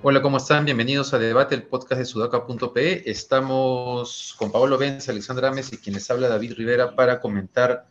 Hola, 0.00 0.22
¿cómo 0.22 0.36
están? 0.38 0.64
Bienvenidos 0.64 1.12
a 1.12 1.18
Debate, 1.18 1.54
el 1.54 1.64
podcast 1.64 1.98
de 1.98 2.04
sudaca.pe. 2.04 3.10
Estamos 3.10 4.34
con 4.38 4.50
Pablo 4.50 4.78
Benz, 4.78 5.08
Alexandra 5.08 5.48
Ames 5.48 5.72
y 5.72 5.78
quienes 5.78 6.10
habla 6.10 6.28
David 6.28 6.54
Rivera 6.54 6.94
para 6.94 7.20
comentar 7.20 7.86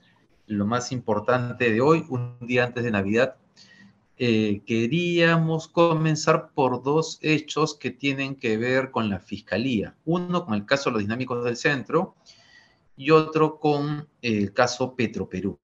lo 0.47 0.65
más 0.65 0.91
importante 0.91 1.71
de 1.71 1.81
hoy, 1.81 2.05
un 2.09 2.37
día 2.41 2.63
antes 2.63 2.83
de 2.83 2.91
Navidad. 2.91 3.35
Eh, 4.19 4.63
queríamos 4.65 5.67
comenzar 5.67 6.49
por 6.55 6.81
dos 6.81 7.19
hechos 7.21 7.75
que 7.75 7.91
tienen 7.91 8.35
que 8.35 8.57
ver 8.57 8.89
con 8.89 9.09
la 9.09 9.19
fiscalía. 9.19 9.95
Uno 10.05 10.43
con 10.43 10.55
el 10.55 10.65
caso 10.65 10.89
de 10.89 10.93
los 10.93 11.01
dinámicos 11.03 11.45
del 11.45 11.55
centro 11.55 12.15
y 12.95 13.11
otro 13.11 13.59
con 13.59 14.07
el 14.23 14.53
caso 14.53 14.95
Petroperú, 14.95 15.59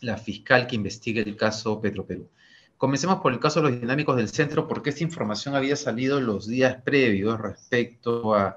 la 0.00 0.16
fiscal 0.16 0.66
que 0.66 0.76
investiga 0.76 1.20
el 1.20 1.36
caso 1.36 1.78
Petroperú. 1.78 2.30
Comencemos 2.78 3.20
por 3.20 3.32
el 3.32 3.40
caso 3.40 3.60
de 3.60 3.70
los 3.70 3.80
dinámicos 3.80 4.16
del 4.16 4.28
centro, 4.28 4.66
porque 4.66 4.90
esta 4.90 5.04
información 5.04 5.54
había 5.54 5.76
salido 5.76 6.18
los 6.20 6.46
días 6.46 6.80
previos 6.82 7.38
respecto 7.38 8.34
a 8.34 8.56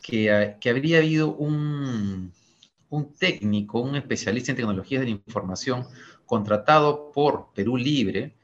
que, 0.00 0.30
habría 0.68 0.98
habido 0.98 1.34
un, 1.34 2.32
un 2.90 3.14
técnico, 3.14 3.80
un 3.80 3.96
especialista 3.96 4.52
en 4.52 4.56
tecnologías 4.56 5.00
de 5.00 5.06
la 5.06 5.12
información 5.12 5.86
contratado 6.26 7.10
por 7.12 7.48
Perú 7.54 7.76
Libre, 7.76 8.34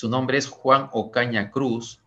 su 0.00 0.08
nombre 0.08 0.38
es 0.38 0.46
Juan 0.48 0.88
Ocaña 0.92 1.50
Cruz, 1.50 2.00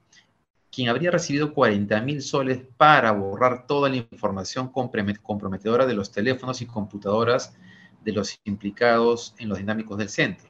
quien 0.71 0.89
habría 0.89 1.11
recibido 1.11 1.53
40 1.53 2.01
mil 2.01 2.23
soles 2.23 2.59
para 2.75 3.11
borrar 3.11 3.67
toda 3.67 3.87
la 3.87 3.97
información 3.97 4.71
comprometedora 4.71 5.85
de 5.85 5.93
los 5.93 6.11
teléfonos 6.11 6.59
y 6.63 6.65
computadoras 6.65 7.55
de 8.03 8.11
los 8.11 8.39
implicados 8.45 9.35
en 9.37 9.47
los 9.47 9.59
dinámicos 9.59 9.99
del 9.99 10.09
centro. 10.09 10.49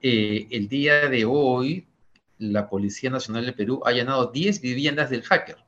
Eh, 0.00 0.46
el 0.50 0.66
día 0.68 1.10
de 1.10 1.26
hoy, 1.26 1.86
la 2.38 2.70
Policía 2.70 3.10
Nacional 3.10 3.44
de 3.44 3.52
Perú 3.52 3.82
ha 3.84 3.90
allanado 3.90 4.32
10 4.32 4.62
viviendas 4.62 5.10
del 5.10 5.24
hacker. 5.24 5.58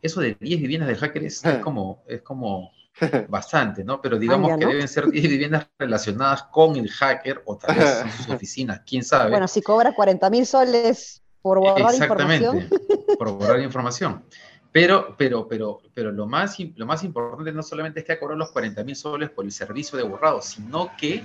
Eso 0.00 0.22
de 0.22 0.38
10 0.40 0.62
viviendas 0.62 0.88
del 0.88 0.96
hacker 0.96 1.22
es, 1.22 1.42
como, 1.62 2.02
es 2.08 2.22
como 2.22 2.72
bastante, 3.28 3.84
¿no? 3.84 4.00
Pero 4.00 4.18
digamos 4.18 4.58
que 4.58 4.66
deben 4.66 4.88
ser 4.88 5.10
10 5.10 5.28
viviendas 5.28 5.68
relacionadas 5.78 6.44
con 6.44 6.76
el 6.76 6.90
hacker 6.90 7.42
o 7.46 7.56
tal 7.56 7.76
vez 7.76 8.04
sus 8.16 8.28
oficinas, 8.28 8.82
quién 8.86 9.02
sabe. 9.04 9.30
Bueno, 9.30 9.48
si 9.48 9.62
cobra 9.62 9.94
40 9.94 10.30
mil 10.30 10.46
soles 10.46 11.22
por 11.40 11.58
borrar 11.58 11.92
Exactamente, 11.92 12.68
por 13.18 13.32
borrar 13.32 13.60
información. 13.60 14.24
Pero, 14.70 15.14
pero, 15.18 15.46
pero, 15.46 15.82
pero 15.92 16.10
lo, 16.12 16.26
más, 16.26 16.56
lo 16.76 16.86
más 16.86 17.04
importante 17.04 17.52
no 17.52 17.62
solamente 17.62 18.00
es 18.00 18.06
que 18.06 18.12
ha 18.12 18.18
cobrado 18.18 18.38
los 18.38 18.52
40 18.52 18.82
mil 18.84 18.96
soles 18.96 19.28
por 19.28 19.44
el 19.44 19.52
servicio 19.52 19.98
de 19.98 20.04
borrado, 20.04 20.40
sino 20.40 20.90
que 20.96 21.24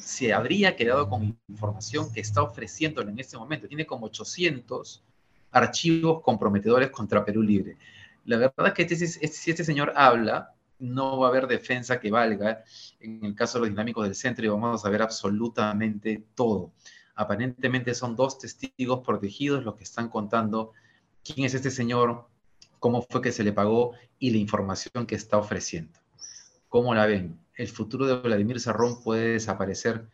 se 0.00 0.32
habría 0.32 0.74
quedado 0.74 1.08
con 1.08 1.38
información 1.48 2.12
que 2.12 2.20
está 2.20 2.42
ofreciendo 2.42 3.02
en 3.02 3.16
este 3.18 3.36
momento. 3.36 3.68
Tiene 3.68 3.86
como 3.86 4.06
800 4.06 5.04
archivos 5.52 6.20
comprometedores 6.22 6.90
contra 6.90 7.24
Perú 7.24 7.42
Libre. 7.42 7.76
La 8.24 8.38
verdad 8.38 8.66
es 8.66 8.72
que 8.72 8.82
este, 8.82 9.04
este, 9.04 9.28
si 9.28 9.50
este 9.50 9.64
señor 9.64 9.92
habla, 9.94 10.54
no 10.78 11.18
va 11.18 11.26
a 11.26 11.30
haber 11.30 11.46
defensa 11.46 12.00
que 12.00 12.10
valga 12.10 12.64
en 13.00 13.24
el 13.24 13.34
caso 13.34 13.58
de 13.58 13.62
los 13.62 13.70
dinámicos 13.70 14.04
del 14.04 14.14
centro 14.14 14.44
y 14.44 14.48
vamos 14.48 14.80
a 14.80 14.82
saber 14.82 15.02
absolutamente 15.02 16.24
todo. 16.34 16.72
Aparentemente 17.14 17.94
son 17.94 18.14
dos 18.14 18.38
testigos 18.38 19.00
protegidos 19.04 19.64
los 19.64 19.74
que 19.74 19.84
están 19.84 20.08
contando 20.08 20.72
quién 21.24 21.46
es 21.46 21.54
este 21.54 21.70
señor, 21.70 22.28
cómo 22.78 23.02
fue 23.02 23.20
que 23.20 23.32
se 23.32 23.44
le 23.44 23.52
pagó 23.52 23.92
y 24.18 24.30
la 24.30 24.38
información 24.38 25.06
que 25.06 25.16
está 25.16 25.36
ofreciendo. 25.36 25.98
¿Cómo 26.68 26.94
la 26.94 27.06
ven? 27.06 27.40
El 27.54 27.68
futuro 27.68 28.06
de 28.06 28.16
Vladimir 28.16 28.60
Serrón 28.60 29.02
puede 29.02 29.32
desaparecer 29.32 30.06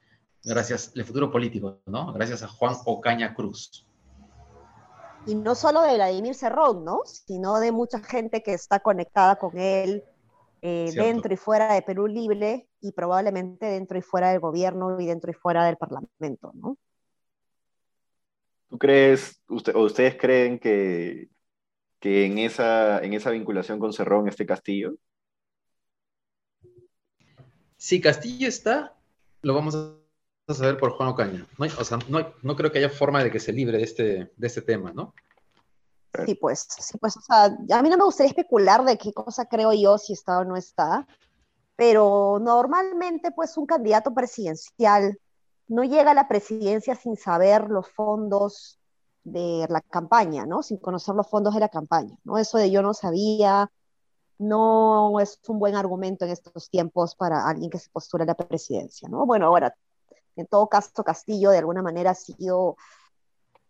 gracias, 0.45 0.93
el 0.95 1.05
futuro 1.05 1.31
político, 1.31 1.79
¿no? 1.87 2.13
Gracias 2.13 2.43
a 2.43 2.49
Juan 2.49 2.77
Ocaña 2.85 3.35
Cruz. 3.35 3.87
Y 5.27 5.35
no 5.35 5.55
solo 5.55 5.83
de 5.83 5.95
Vladimir 5.95 6.35
Serrón, 6.35 6.85
¿no? 6.85 7.01
Sino 7.07 7.59
de 7.59 7.73
mucha 7.73 7.99
gente 8.01 8.43
que 8.43 8.53
está 8.53 8.81
conectada 8.81 9.37
con 9.37 9.57
él 9.59 10.05
eh, 10.67 10.93
dentro 10.95 11.35
y 11.35 11.37
fuera 11.37 11.75
de 11.75 11.83
Perú 11.83 12.07
Libre 12.07 12.67
y 12.81 12.93
probablemente 12.93 13.67
dentro 13.67 13.99
y 13.99 14.01
fuera 14.01 14.31
del 14.31 14.41
gobierno 14.41 14.99
y 14.99 15.05
dentro 15.05 15.31
y 15.31 15.35
fuera 15.35 15.67
del 15.67 15.77
Parlamento, 15.77 16.53
¿no? 16.55 16.79
¿Tú 18.71 18.79
crees, 18.79 19.43
usted, 19.47 19.77
o 19.77 19.81
ustedes 19.81 20.17
creen 20.17 20.59
que, 20.59 21.29
que 22.01 22.25
en, 22.25 22.39
esa, 22.39 23.01
en 23.01 23.13
esa 23.13 23.31
vinculación 23.31 23.79
con 23.79 23.93
Cerrón 23.93 24.27
este 24.27 24.47
Castillo? 24.47 24.95
Si 27.77 28.01
Castillo 28.01 28.49
está, 28.49 28.97
lo 29.43 29.53
vamos 29.53 29.77
a 29.77 30.55
saber 30.55 30.79
por 30.79 30.93
Juan 30.93 31.11
Ocaña. 31.11 31.47
No, 31.59 31.67
o 31.67 31.85
sea, 31.85 31.99
no, 32.09 32.57
creo 32.57 32.73
que 32.73 32.79
haya 32.79 32.89
forma 32.89 33.23
de 33.23 33.31
que 33.31 33.39
se 33.39 33.53
libre 33.53 33.77
de 33.77 33.85
este, 33.85 34.33
de 34.35 34.47
este 34.47 34.63
tema, 34.63 34.95
¿no? 34.95 35.13
Sí, 36.27 36.35
pues, 36.35 36.67
sí, 36.69 36.99
pues, 36.99 37.17
o 37.17 37.21
sea, 37.21 37.45
a 37.45 37.83
mí 37.83 37.89
no 37.89 37.97
me 37.97 38.05
gustaría 38.05 38.31
especular 38.31 38.85
de 38.85 38.97
qué 38.97 39.13
cosa 39.13 39.47
creo 39.47 39.73
yo 39.73 39.99
si 39.99 40.13
está 40.13 40.39
o 40.39 40.45
no 40.45 40.57
está, 40.57 41.07
pero 41.77 42.39
normalmente, 42.41 43.33
pues, 43.33 43.57
un 43.57 43.67
candidato 43.67 44.15
presidencial 44.15 45.19
no 45.67 45.83
llega 45.83 46.13
a 46.13 46.15
la 46.15 46.29
presidencia 46.29 46.95
sin 46.95 47.17
saber 47.17 47.69
los 47.71 47.89
fondos 47.89 48.79
de 49.25 49.67
la 49.71 49.81
campaña, 49.81 50.47
¿no? 50.47 50.63
Sin 50.63 50.77
conocer 50.77 51.15
los 51.15 51.29
fondos 51.29 51.55
de 51.55 51.61
la 51.61 51.69
campaña, 51.69 52.17
¿no? 52.25 52.39
Eso 52.39 52.59
de 52.59 52.71
yo 52.71 52.83
no 52.83 52.93
sabía, 52.95 53.71
no 54.39 55.19
es 55.21 55.41
un 55.49 55.59
buen 55.59 55.75
argumento 55.75 56.25
en 56.25 56.33
estos 56.33 56.69
tiempos 56.71 57.15
para 57.15 57.47
alguien 57.47 57.71
que 57.71 57.79
se 57.79 57.91
postula 57.91 58.25
a 58.25 58.29
la 58.29 58.35
presidencia, 58.35 59.09
¿no? 59.09 59.25
Bueno, 59.27 59.47
ahora, 59.47 59.75
en 60.37 60.47
todo 60.47 60.69
caso, 60.69 61.03
Castillo 61.05 61.51
de 61.51 61.59
alguna 61.59 61.83
manera 61.83 62.11
ha 62.11 62.15
sido 62.15 62.77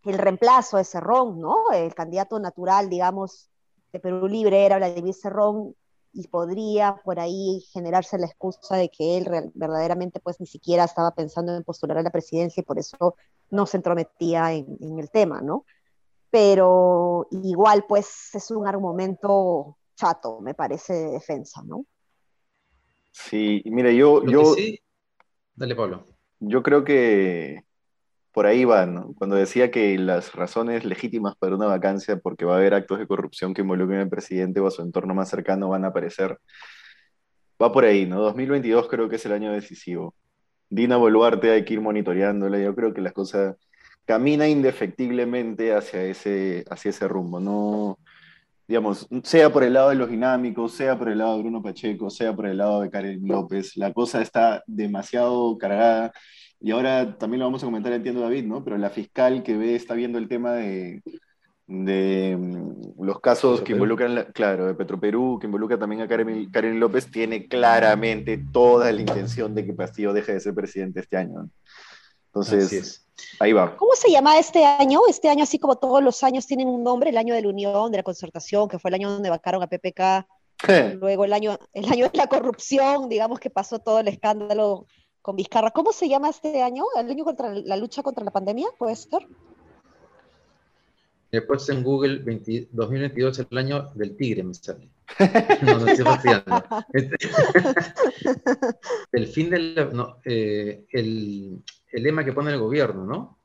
el 0.04 0.18
reemplazo 0.18 0.76
de 0.76 0.84
Cerrón, 0.84 1.40
¿no? 1.40 1.70
El 1.72 1.94
candidato 1.94 2.38
natural, 2.38 2.88
digamos, 2.88 3.50
de 3.92 4.00
Perú 4.00 4.28
Libre 4.28 4.66
era 4.66 4.76
Vladimir 4.76 5.14
Cerrón 5.14 5.74
y 6.12 6.28
podría 6.28 7.00
por 7.04 7.18
ahí 7.18 7.64
generarse 7.72 8.18
la 8.18 8.26
excusa 8.26 8.76
de 8.76 8.88
que 8.88 9.18
él 9.18 9.50
verdaderamente 9.54 10.20
pues 10.20 10.40
ni 10.40 10.46
siquiera 10.46 10.84
estaba 10.84 11.12
pensando 11.12 11.54
en 11.56 11.64
postular 11.64 11.98
a 11.98 12.02
la 12.02 12.10
presidencia 12.10 12.60
y 12.60 12.64
por 12.64 12.78
eso 12.78 13.16
no 13.50 13.66
se 13.66 13.78
entrometía 13.78 14.52
en, 14.52 14.76
en 14.80 14.98
el 14.98 15.10
tema, 15.10 15.40
¿no? 15.40 15.64
Pero 16.30 17.26
igual 17.30 17.84
pues 17.88 18.34
es 18.34 18.50
un 18.50 18.66
argumento 18.66 19.76
chato, 19.96 20.40
me 20.40 20.54
parece, 20.54 20.92
de 20.92 21.10
defensa, 21.12 21.62
¿no? 21.64 21.84
Sí, 23.12 23.62
mire, 23.66 23.94
yo... 23.96 24.24
yo 24.24 24.54
Dale, 25.54 25.76
Pablo. 25.76 26.08
Yo 26.40 26.62
creo 26.62 26.82
que 26.84 27.64
por 28.34 28.46
ahí 28.46 28.64
va, 28.64 28.84
¿no? 28.84 29.14
Cuando 29.14 29.36
decía 29.36 29.70
que 29.70 29.96
las 29.96 30.34
razones 30.34 30.84
legítimas 30.84 31.36
para 31.36 31.54
una 31.54 31.66
vacancia, 31.66 32.18
porque 32.18 32.44
va 32.44 32.54
a 32.54 32.56
haber 32.58 32.74
actos 32.74 32.98
de 32.98 33.06
corrupción 33.06 33.54
que 33.54 33.62
involucren 33.62 34.00
al 34.00 34.08
presidente 34.08 34.58
o 34.58 34.66
a 34.66 34.72
su 34.72 34.82
entorno 34.82 35.14
más 35.14 35.28
cercano, 35.30 35.68
van 35.68 35.84
a 35.84 35.88
aparecer, 35.88 36.38
va 37.62 37.72
por 37.72 37.84
ahí, 37.84 38.06
¿no? 38.06 38.20
2022 38.20 38.88
creo 38.88 39.08
que 39.08 39.16
es 39.16 39.26
el 39.26 39.32
año 39.32 39.52
decisivo. 39.52 40.16
Dina 40.68 40.96
Boluarte 40.96 41.52
hay 41.52 41.64
que 41.64 41.74
ir 41.74 41.80
monitoreándola, 41.80 42.58
yo 42.58 42.74
creo 42.74 42.92
que 42.92 43.00
las 43.02 43.12
cosas 43.12 43.56
camina 44.04 44.48
indefectiblemente 44.48 45.72
hacia 45.72 46.02
ese, 46.02 46.64
hacia 46.68 46.90
ese 46.90 47.06
rumbo, 47.06 47.38
no 47.38 47.98
digamos, 48.66 49.06
sea 49.22 49.52
por 49.52 49.62
el 49.62 49.74
lado 49.74 49.90
de 49.90 49.94
los 49.94 50.10
dinámicos, 50.10 50.72
sea 50.72 50.98
por 50.98 51.08
el 51.08 51.18
lado 51.18 51.36
de 51.36 51.42
Bruno 51.42 51.62
Pacheco, 51.62 52.10
sea 52.10 52.34
por 52.34 52.46
el 52.46 52.56
lado 52.56 52.80
de 52.80 52.90
Karen 52.90 53.20
López, 53.28 53.76
la 53.76 53.92
cosa 53.92 54.22
está 54.22 54.64
demasiado 54.66 55.56
cargada. 55.58 56.12
Y 56.64 56.70
ahora 56.70 57.18
también 57.18 57.40
lo 57.40 57.44
vamos 57.44 57.62
a 57.62 57.66
comentar, 57.66 57.92
entiendo 57.92 58.22
David, 58.22 58.44
¿no? 58.44 58.64
Pero 58.64 58.78
la 58.78 58.88
fiscal 58.88 59.42
que 59.42 59.54
ve, 59.54 59.74
está 59.74 59.92
viendo 59.92 60.16
el 60.16 60.28
tema 60.28 60.54
de, 60.54 61.02
de 61.66 62.38
mm, 62.40 63.04
los 63.04 63.20
casos 63.20 63.60
que 63.60 63.74
involucran, 63.74 64.28
claro, 64.32 64.66
de 64.66 64.74
Petroperú, 64.74 65.38
que 65.38 65.46
involucra 65.46 65.78
también 65.78 66.00
a 66.00 66.08
Karen, 66.08 66.50
Karen, 66.50 66.80
López, 66.80 67.10
tiene 67.10 67.48
claramente 67.48 68.42
toda 68.50 68.90
la 68.90 68.98
intención 68.98 69.54
de 69.54 69.66
que 69.66 69.76
Castillo 69.76 70.14
deje 70.14 70.32
de 70.32 70.40
ser 70.40 70.54
presidente 70.54 71.00
este 71.00 71.18
año. 71.18 71.50
Entonces, 72.28 73.02
Ahí 73.40 73.52
va. 73.52 73.76
¿Cómo 73.76 73.92
se 73.94 74.10
llama 74.10 74.38
este 74.38 74.64
año? 74.64 75.00
Este 75.06 75.28
año, 75.28 75.42
así 75.42 75.58
como 75.58 75.76
todos 75.76 76.02
los 76.02 76.22
años, 76.22 76.46
tienen 76.46 76.68
un 76.68 76.82
nombre, 76.82 77.10
el 77.10 77.18
año 77.18 77.34
de 77.34 77.42
la 77.42 77.48
unión, 77.48 77.90
de 77.90 77.98
la 77.98 78.02
concertación, 78.02 78.68
que 78.68 78.78
fue 78.78 78.88
el 78.88 78.94
año 78.94 79.10
donde 79.10 79.28
vacaron 79.28 79.62
a 79.62 79.66
PPK. 79.66 80.26
Luego 80.98 81.26
el 81.26 81.34
año, 81.34 81.58
el 81.74 81.84
año 81.92 82.08
de 82.08 82.16
la 82.16 82.26
corrupción, 82.26 83.10
digamos 83.10 83.38
que 83.38 83.50
pasó 83.50 83.80
todo 83.80 84.00
el 84.00 84.08
escándalo 84.08 84.86
con 85.24 85.36
Vizcarra. 85.36 85.70
¿Cómo 85.70 85.90
se 85.90 86.06
llama 86.06 86.28
este 86.28 86.62
año? 86.62 86.84
¿El 86.94 87.10
año 87.10 87.24
contra 87.24 87.48
la 87.54 87.78
lucha 87.78 88.02
contra 88.02 88.22
la 88.22 88.30
pandemia? 88.30 88.68
¿Puede 88.76 88.94
ser? 88.94 89.26
Después 91.32 91.66
en 91.70 91.82
Google 91.82 92.18
2022 92.70 93.38
es 93.38 93.46
el 93.50 93.58
año 93.58 93.90
del 93.94 94.16
tigre, 94.18 94.42
me 94.44 94.52
sale. 94.52 94.90
No, 95.62 95.78
no 95.78 95.86
estoy 95.86 96.30
este, 96.92 97.16
el 99.12 99.26
fin 99.28 99.48
del... 99.48 99.90
No, 99.94 100.18
eh, 100.26 100.84
el, 100.90 101.62
el 101.90 102.02
lema 102.02 102.22
que 102.22 102.34
pone 102.34 102.50
el 102.50 102.60
gobierno, 102.60 103.06
¿no? 103.06 103.38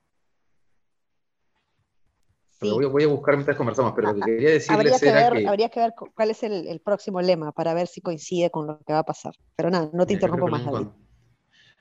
Voy, 2.60 3.04
a 3.06 3.08
buscar 3.08 3.36
mientras 3.36 3.56
conversamos, 3.56 3.94
pero 3.96 4.12
lo 4.12 4.16
que 4.16 4.34
quería 4.34 4.50
decirles 4.50 4.70
habría 4.70 5.00
que 5.00 5.08
era 5.08 5.30
ver, 5.30 5.48
Habría 5.48 5.70
que 5.70 5.80
ver 5.80 5.94
cuál 6.14 6.32
es 6.32 6.44
el, 6.44 6.82
próximo 6.82 7.22
lema 7.22 7.54
para 7.54 7.74
ver 7.74 7.88
si 7.88 8.02
coincide 8.02 8.52
con 8.52 8.68
lo 8.68 8.80
que 8.80 8.92
va 8.92 9.00
a 9.00 9.06
pasar. 9.06 9.34
Pero 9.56 9.70
nada, 9.70 9.90
no 9.94 10.06
te 10.06 10.12
interrumpo 10.12 10.50
más, 10.50 10.68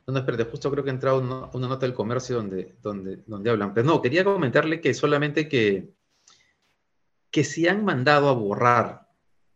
No, 0.08 0.14
no, 0.14 0.20
espérate, 0.20 0.44
justo 0.44 0.70
creo 0.70 0.82
que 0.82 0.88
ha 0.88 0.94
entrado 0.94 1.19
una, 1.20 1.69
nota 1.69 1.84
del 1.84 1.94
comercio 1.94 2.37
donde, 2.37 2.78
donde, 2.81 3.19
donde 3.26 3.50
hablan. 3.50 3.75
Pero 3.75 3.87
no, 3.87 4.00
quería 4.00 4.25
comentarle 4.25 4.81
que 4.81 4.94
solamente 4.94 5.50
que, 5.50 5.93
que 7.31 7.44
si 7.44 7.69
han 7.69 7.84
mandado 7.84 8.31
a 8.31 8.32
borrar 8.32 9.06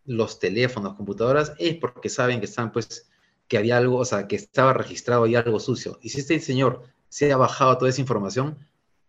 los 0.05 0.39
teléfonos, 0.39 0.95
computadoras, 0.95 1.55
es 1.59 1.77
porque 1.77 2.11
saben 2.11 2.39
que 2.39 2.45
están, 2.45 2.71
pues, 2.71 3.11
que 3.49 3.57
había 3.57 3.79
algo, 3.79 3.97
o 3.97 4.05
sea, 4.05 4.29
que 4.29 4.37
estaba 4.37 4.75
registrado 4.75 5.25
ahí 5.25 5.37
algo 5.37 5.59
sucio. 5.59 5.99
Y 6.03 6.11
si 6.11 6.21
este 6.21 6.39
señor 6.39 6.83
se 7.09 7.33
ha 7.33 7.39
bajado 7.39 7.79
toda 7.79 7.89
esa 7.89 8.03
información, 8.03 8.59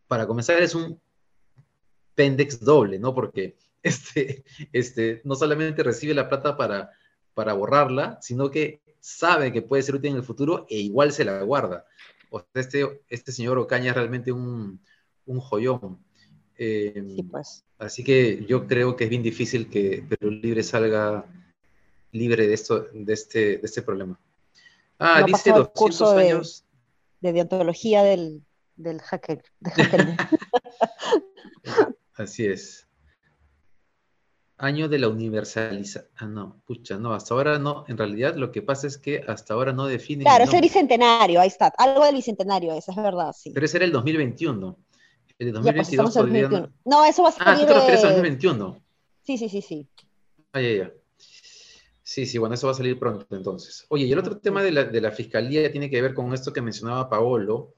para 0.08 0.26
comenzar 0.26 0.62
es 0.62 0.76
un 0.76 1.02
pendex 2.16 2.62
doble, 2.62 3.00
¿no? 3.00 3.14
Porque 3.14 3.58
este, 3.84 4.46
este, 4.72 5.22
no 5.26 5.36
solamente 5.36 5.84
recibe 5.84 6.14
la 6.14 6.30
plata 6.30 6.56
para, 6.56 6.92
para 7.34 7.52
borrarla, 7.52 8.18
sino 8.22 8.50
que 8.50 8.83
sabe 9.04 9.52
que 9.52 9.62
puede 9.62 9.84
ser 9.84 9.96
útil 9.96 10.12
en 10.12 10.18
el 10.18 10.24
futuro 10.24 10.66
e 10.70 10.78
igual 10.78 11.12
se 11.12 11.26
la 11.26 11.44
guarda. 11.44 11.86
O 12.30 12.40
sea, 12.40 12.62
este, 12.62 13.02
este 13.10 13.34
señor 13.34 13.58
Ocaña 13.58 13.90
es 13.90 13.96
realmente 13.96 14.32
un, 14.32 14.80
un 15.26 15.40
joyón. 15.42 16.00
Em, 16.56 17.14
sí, 17.14 17.24
pues. 17.24 17.66
Así 17.78 18.02
que 18.02 18.46
yo 18.46 18.66
creo 18.66 18.96
que 18.96 19.04
es 19.04 19.10
bien 19.10 19.22
difícil 19.22 19.70
que 19.70 20.06
Perú 20.08 20.32
Libre 20.32 20.64
salga 20.64 21.26
libre 22.14 22.48
de, 22.48 22.54
esto, 22.54 22.88
de, 22.94 23.14
este, 23.14 23.58
de 23.58 23.62
este 23.64 23.82
problema. 23.82 24.18
Ah, 24.98 25.24
dice 25.28 25.52
200 25.52 26.02
años. 26.14 26.66
De, 27.20 27.30
de 27.30 27.34
deontología 27.34 28.04
del, 28.04 28.42
del 28.78 29.02
hacker. 29.02 29.44
Así 32.16 32.46
es. 32.46 32.88
Año 34.64 34.88
de 34.88 34.98
la 34.98 35.10
universalización. 35.10 36.10
Ah, 36.16 36.26
no, 36.26 36.62
pucha, 36.66 36.98
no, 36.98 37.14
hasta 37.14 37.34
ahora 37.34 37.60
no. 37.60 37.84
En 37.90 37.98
realidad 37.98 38.36
lo 38.38 38.50
que 38.50 38.62
pasa 38.62 38.88
es 38.88 38.98
que 38.98 39.22
hasta 39.28 39.54
ahora 39.54 39.74
no 39.74 39.88
define. 39.88 40.24
Claro, 40.24 40.46
es 40.46 40.54
el 40.54 40.62
bicentenario, 40.62 41.42
ahí 41.42 41.50
está. 41.50 41.68
Algo 41.78 42.06
del 42.06 42.16
bicentenario, 42.16 42.74
eso 42.74 42.92
es 42.92 42.98
verdad, 42.98 43.34
sí. 43.38 43.52
Pero 43.54 43.66
ese 43.66 43.76
era 43.76 43.86
el 43.86 43.92
2021. 43.92 44.78
El 45.38 45.48
de 45.48 45.52
2022 45.52 46.14
pues, 46.14 46.70
No, 46.86 47.04
eso 47.04 47.24
va 47.24 47.30
a 47.30 47.32
ser. 47.34 47.44
Ah, 47.46 47.58
tú 47.60 47.66
te 47.66 47.74
refieres 47.74 48.04
al 48.06 48.12
2021. 48.12 48.82
Sí, 49.24 49.38
sí, 49.38 49.50
sí, 49.50 49.62
sí. 49.62 49.88
Ah, 50.54 50.62
ya, 50.62 50.70
ya. 50.70 50.94
Sí, 52.02 52.26
sí, 52.26 52.38
bueno, 52.38 52.56
eso 52.56 52.68
va 52.68 52.72
a 52.72 52.76
salir 52.78 52.98
pronto 52.98 53.26
entonces. 53.36 53.86
Oye, 53.90 54.06
y 54.06 54.14
el 54.14 54.20
otro 54.20 54.38
tema 54.38 54.64
de 54.64 54.72
la, 54.72 54.86
de 54.86 55.02
la 55.02 55.12
fiscalía 55.12 55.70
tiene 55.74 55.90
que 55.90 56.02
ver 56.02 56.14
con 56.14 56.34
esto 56.34 56.54
que 56.54 56.62
mencionaba 56.62 57.10
Paolo, 57.10 57.74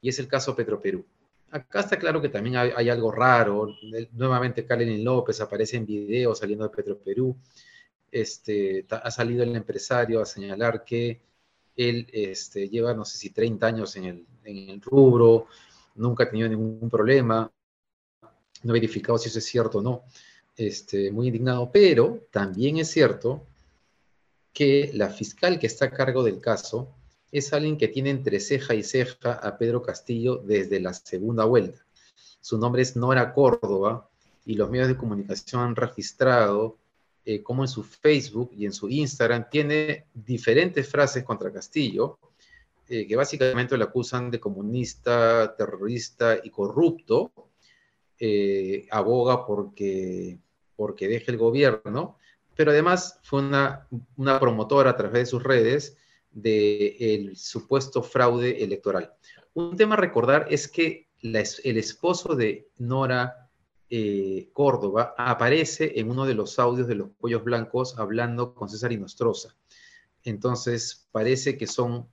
y 0.00 0.08
es 0.08 0.18
el 0.18 0.26
caso 0.26 0.56
Petroperú. 0.56 1.06
Acá 1.54 1.80
está 1.80 1.96
claro 1.96 2.20
que 2.20 2.30
también 2.30 2.56
hay, 2.56 2.88
algo 2.88 3.12
raro. 3.12 3.76
Nuevamente 4.10 4.66
Kalen 4.66 5.04
López 5.04 5.40
aparece 5.40 5.76
en 5.76 5.86
video 5.86 6.34
saliendo 6.34 6.64
de 6.64 6.74
Petroperú. 6.74 7.36
Este, 8.10 8.84
ha 8.90 9.08
salido 9.12 9.44
el 9.44 9.54
empresario 9.54 10.20
a 10.20 10.26
señalar 10.26 10.82
que 10.82 11.20
él 11.76 12.08
este, 12.12 12.68
lleva, 12.68 12.92
no 12.92 13.04
sé 13.04 13.18
si 13.18 13.30
30 13.30 13.68
años 13.68 13.94
en 13.94 14.26
el, 14.42 14.80
rubro, 14.80 15.46
nunca 15.94 16.24
ha 16.24 16.28
tenido 16.28 16.48
ningún 16.48 16.90
problema, 16.90 17.48
no 18.64 18.72
ha 18.72 18.72
verificado 18.72 19.16
si 19.16 19.28
eso 19.28 19.38
es 19.38 19.44
cierto 19.44 19.78
o 19.78 19.82
no, 19.82 20.02
este, 20.56 21.12
muy 21.12 21.28
indignado, 21.28 21.70
pero 21.70 22.26
también 22.32 22.78
es 22.78 22.90
cierto 22.90 23.46
que 24.52 24.90
la 24.92 25.08
fiscal 25.08 25.60
que 25.60 25.68
está 25.68 25.84
a 25.84 25.90
cargo 25.92 26.24
del 26.24 26.40
caso 26.40 26.96
es 27.34 27.52
alguien 27.52 27.76
que 27.76 27.88
tiene 27.88 28.10
entre 28.10 28.38
ceja 28.38 28.74
y 28.74 28.84
ceja 28.84 29.32
a 29.32 29.58
Pedro 29.58 29.82
Castillo 29.82 30.36
desde 30.36 30.78
la 30.78 30.94
segunda 30.94 31.44
vuelta. 31.44 31.84
Su 32.40 32.58
nombre 32.58 32.82
es 32.82 32.94
Nora 32.94 33.32
Córdoba 33.32 34.08
y 34.46 34.54
los 34.54 34.70
medios 34.70 34.86
de 34.86 34.96
comunicación 34.96 35.62
han 35.62 35.74
registrado 35.74 36.78
eh, 37.24 37.42
como 37.42 37.64
en 37.64 37.68
su 37.68 37.82
Facebook 37.82 38.52
y 38.56 38.66
en 38.66 38.72
su 38.72 38.88
Instagram 38.88 39.48
tiene 39.50 40.06
diferentes 40.14 40.88
frases 40.88 41.24
contra 41.24 41.52
Castillo 41.52 42.18
eh, 42.88 43.06
que 43.06 43.16
básicamente 43.16 43.76
lo 43.76 43.84
acusan 43.84 44.30
de 44.30 44.38
comunista, 44.38 45.56
terrorista 45.56 46.38
y 46.42 46.50
corrupto. 46.50 47.32
Eh, 48.20 48.86
aboga 48.92 49.44
porque, 49.44 50.38
porque 50.76 51.08
deje 51.08 51.32
el 51.32 51.38
gobierno, 51.38 52.16
pero 52.54 52.70
además 52.70 53.18
fue 53.24 53.40
una, 53.40 53.88
una 54.16 54.38
promotora 54.38 54.90
a 54.90 54.96
través 54.96 55.22
de 55.22 55.26
sus 55.26 55.42
redes 55.42 55.96
del 56.34 57.36
supuesto 57.36 58.02
fraude 58.02 58.62
electoral. 58.62 59.14
Un 59.54 59.76
tema 59.76 59.94
a 59.94 59.98
recordar 59.98 60.46
es 60.50 60.68
que 60.68 61.08
el 61.22 61.76
esposo 61.78 62.34
de 62.34 62.68
Nora 62.76 63.48
eh, 63.88 64.50
Córdoba 64.52 65.14
aparece 65.16 65.92
en 65.98 66.10
uno 66.10 66.26
de 66.26 66.34
los 66.34 66.58
audios 66.58 66.88
de 66.88 66.96
los 66.96 67.10
Pollos 67.10 67.44
Blancos 67.44 67.96
hablando 67.98 68.54
con 68.54 68.68
César 68.68 68.92
Inostroza. 68.92 69.56
Entonces, 70.24 71.08
parece 71.12 71.56
que 71.56 71.66
son 71.66 72.08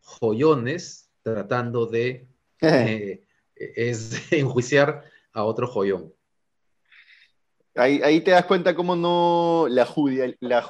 joyones 0.00 1.10
tratando 1.22 1.86
de 1.86 2.26
eh, 2.60 3.24
enjuiciar 4.30 5.04
a 5.32 5.44
otro 5.44 5.66
joyón. 5.68 6.12
Ahí, 7.74 8.20
te 8.20 8.32
das 8.32 8.44
cuenta 8.44 8.74
cómo 8.74 8.94
no 8.96 9.66
la, 9.70 9.88
la, 10.40 10.62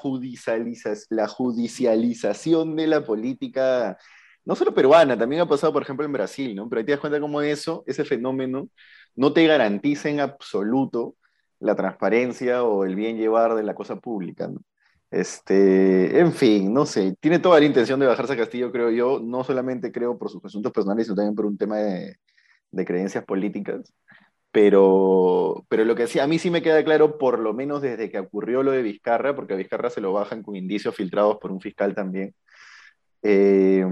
judicialización 1.29 2.77
de 2.77 2.87
la 2.87 3.05
política, 3.05 3.99
no 4.45 4.55
solo 4.55 4.73
peruana, 4.73 5.19
también 5.19 5.43
ha 5.43 5.49
pasado, 5.49 5.73
por 5.73 5.83
ejemplo, 5.83 6.07
en 6.07 6.13
Brasil, 6.13 6.55
¿no? 6.55 6.69
Pero 6.69 6.79
ahí 6.79 6.87
te 6.87 6.93
das 6.93 7.01
cuenta 7.01 7.21
cómo 7.21 7.43
eso, 7.43 7.83
ese 7.89 8.05
fenómeno, 8.05 8.69
no 9.17 9.33
te 9.33 9.45
garantiza 9.47 10.11
en 10.11 10.21
absoluto 10.21 11.17
la 11.59 11.75
transparencia 11.75 12.63
o 12.63 12.85
el 12.85 12.95
bien 12.95 13.17
llevar 13.19 13.55
de 13.57 13.65
la 13.65 13.75
cosa 13.75 13.97
pública, 13.97 14.49
¿no? 14.49 14.61
Este, 15.11 16.21
en 16.21 16.33
fin, 16.33 16.73
no 16.73 16.87
sé, 16.87 17.17
tiene 17.21 17.39
toda 17.39 17.61
la 17.61 17.67
intención 17.67 18.01
de 18.01 18.07
bajarse 18.07 18.33
a 18.35 18.37
Castillo, 18.37 18.73
creo 18.73 18.91
yo, 18.91 19.21
no 19.21 19.45
solamente 19.45 19.93
creo 19.93 20.19
por 20.19 20.31
sus 20.31 20.45
asuntos 20.45 20.73
personales, 20.73 21.07
sino 21.07 21.17
también 21.17 21.35
por 21.35 21.47
un 21.47 21.59
tema 21.59 21.79
de, 21.79 22.17
de 22.71 22.85
creencias 22.85 23.25
políticas. 23.25 23.93
Pero, 24.53 25.65
pero 25.69 25.85
lo 25.85 25.95
que 25.95 26.07
sí, 26.07 26.19
a 26.19 26.27
mí 26.27 26.39
sí 26.39 26.51
me 26.51 26.63
queda 26.63 26.85
claro, 26.85 27.19
por 27.19 27.39
lo 27.39 27.55
menos 27.55 27.81
desde 27.83 28.11
que 28.11 28.19
ocurrió 28.19 28.63
lo 28.63 28.71
de 28.71 28.83
Vizcarra, 28.83 29.35
porque 29.35 29.55
a 29.55 29.57
Vizcarra 29.57 29.91
se 29.91 30.03
lo 30.03 30.13
bajan 30.13 30.43
con 30.43 30.57
indicios 30.57 30.95
filtrados 30.95 31.39
por 31.39 31.51
un 31.51 31.61
fiscal 31.61 31.95
también, 31.95 32.35
eh, 33.23 33.85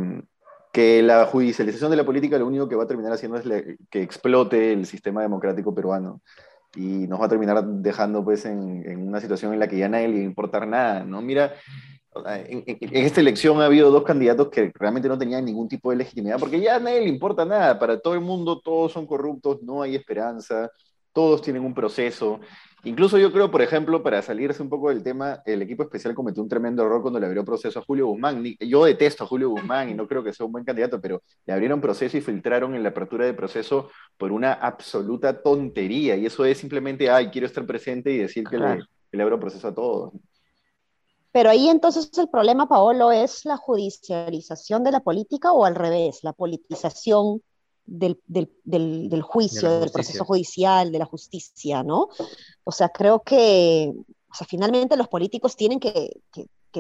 que 0.73 1.03
la 1.03 1.27
judicialización 1.27 1.91
de 1.91 1.97
la 1.97 2.05
política 2.05 2.39
lo 2.39 2.47
único 2.47 2.69
que 2.69 2.77
va 2.77 2.85
a 2.85 2.87
terminar 2.87 3.13
haciendo 3.13 3.39
es 3.39 3.79
que 3.91 4.03
explote 4.03 4.73
el 4.73 4.87
sistema 4.87 5.23
democrático 5.23 5.75
peruano 5.75 6.21
y 6.75 7.07
nos 7.09 7.21
va 7.21 7.27
a 7.27 7.29
terminar 7.29 7.65
dejando 7.65 8.25
pues 8.25 8.45
en, 8.45 8.89
en, 8.89 9.09
una 9.09 9.21
situación 9.21 9.53
en 9.53 9.59
la 9.59 9.69
que 9.69 9.79
ya 9.79 9.89
nadie 9.89 10.09
le 10.09 10.23
importa 10.23 10.65
nada, 10.65 11.05
¿no? 11.05 11.21
Mira, 11.21 11.55
en, 12.27 12.65
esta 12.93 13.21
elección 13.21 13.61
ha 13.61 13.67
habido 13.67 13.91
dos 13.91 14.05
candidatos 14.05 14.49
que 14.49 14.73
realmente 14.75 15.09
no 15.09 15.19
tenían 15.19 15.45
ningún 15.45 15.69
tipo 15.69 15.91
de 15.91 15.97
legitimidad, 15.97 16.39
porque 16.39 16.61
ya 16.61 16.77
a 16.77 16.81
nadie 16.81 17.01
le 17.01 17.09
importa 17.09 17.45
nada, 17.45 17.79
para 17.79 17.99
todo 18.01 18.15
el 18.15 18.21
mundo 18.21 18.61
todos 18.61 18.93
son 18.93 19.07
corruptos, 19.07 19.63
no 19.63 19.83
hay 19.83 19.95
esperanza, 19.95 20.71
todos 21.13 21.43
tienen 21.43 21.65
un 21.65 21.75
proceso. 21.75 22.41
Incluso 22.85 23.19
yo 23.19 23.31
creo, 23.31 23.51
por 23.51 23.61
ejemplo, 23.61 24.03
para 24.03 24.23
salirse 24.23 24.63
un 24.63 24.71
poco 24.71 24.89
del 24.89 25.03
tema, 25.03 25.43
el 25.45 25.61
equipo 25.61 25.83
especial 25.83 26.15
cometió 26.15 26.43
un 26.43 26.49
tremendo 26.49 26.83
error 26.83 27.03
cuando 27.03 27.21
le 27.21 27.27
abrió 27.27 27.45
proceso 27.45 27.79
a 27.79 27.83
Julio 27.83 28.07
Guzmán. 28.07 28.43
Yo 28.59 28.85
detesto 28.85 29.25
a 29.25 29.27
Julio 29.27 29.51
Guzmán 29.51 29.91
y 29.91 29.95
no 29.95 30.09
creo 30.09 30.25
que 30.25 30.33
sea 30.33 30.47
un 30.47 30.53
buen 30.53 30.65
candidato, 30.65 31.01
pero 31.01 31.23
le 31.45 31.53
abrieron 31.53 31.81
proceso 31.81 32.17
y 32.17 32.23
filtraron 32.23 32.75
en 32.75 32.83
la 32.83 32.89
apertura 32.89 33.27
de 33.27 33.35
proceso 33.35 33.91
por 34.17 34.33
una 34.33 34.55
absoluta 34.55 35.43
tontería. 35.43 36.17
Y 36.17 36.25
eso 36.25 36.45
es 36.45 36.57
simplemente, 36.57 37.11
ay, 37.11 37.29
quiero 37.29 37.47
estar 37.47 37.67
presente 37.67 38.13
y 38.13 38.19
decir 38.19 38.45
que 38.49 38.57
le, 38.57 38.79
que 39.11 39.17
le 39.17 39.23
abro 39.23 39.39
proceso 39.39 39.69
a 39.69 39.75
todos. 39.75 40.13
Pero 41.33 41.51
ahí 41.51 41.69
entonces 41.69 42.11
el 42.19 42.29
problema, 42.29 42.67
Paolo, 42.67 43.13
es 43.13 43.45
la 43.45 43.57
judicialización 43.57 44.83
de 44.85 44.93
la 44.93 45.01
política 45.01 45.53
o 45.53 45.65
al 45.65 45.75
revés, 45.75 46.21
la 46.23 46.33
politización 46.33 47.43
del, 47.91 49.23
juicio, 49.23 49.81
del 49.81 49.91
proceso 49.91 50.25
judicial, 50.25 50.93
de 50.93 50.99
la 50.99 51.05
justicia, 51.05 51.83
¿no? 51.83 52.09
O 52.65 52.73
sea, 52.73 52.89
creo 52.89 53.23
que 53.23 53.93
o 54.31 54.35
sea, 54.35 54.47
finalmente 54.47 54.97
los 54.97 55.09
políticos 55.09 55.57
tienen 55.57 55.81
que, 55.81 56.23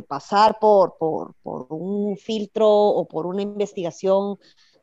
pasar 0.06 0.58
por, 0.60 0.96
por, 0.98 1.34
un 1.70 2.16
filtro 2.16 2.68
o 2.68 3.08
por 3.08 3.26
una 3.26 3.42
investigación 3.42 4.38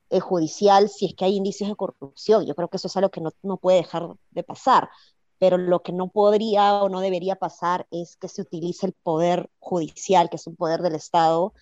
eh, 0.10 0.20
judicial 0.20 0.90
si 0.90 1.06
es 1.06 1.16
que 1.16 1.26
hay 1.26 1.38
indicios 1.38 1.70
de 1.70 1.76
corrupción. 1.76 2.46
Yo 2.46 2.56
creo 2.56 2.68
que 2.68 2.78
eso 2.78 2.88
es 2.88 2.98
algo 2.98 3.10
que 3.10 3.22
no, 3.22 3.32
no 3.42 3.58
puede 3.58 3.78
dejar 3.78 4.10
de 4.32 4.44
pasar 4.44 4.90
pero 5.40 5.58
lo 5.58 5.82
que 5.84 5.94
no 5.94 6.10
podría 6.10 6.82
o 6.82 6.90
no 6.90 7.00
debería 7.00 7.36
pasar 7.36 7.88
es 7.92 8.16
que 8.16 8.28
se 8.28 8.42
utilice 8.42 8.88
el 8.88 8.94
poder 8.94 9.50
judicial, 9.60 10.30
que 10.30 10.38
es 10.38 10.48
un 10.48 10.56
poder 10.56 10.82
del 10.82 10.96
Estado, 10.96 11.54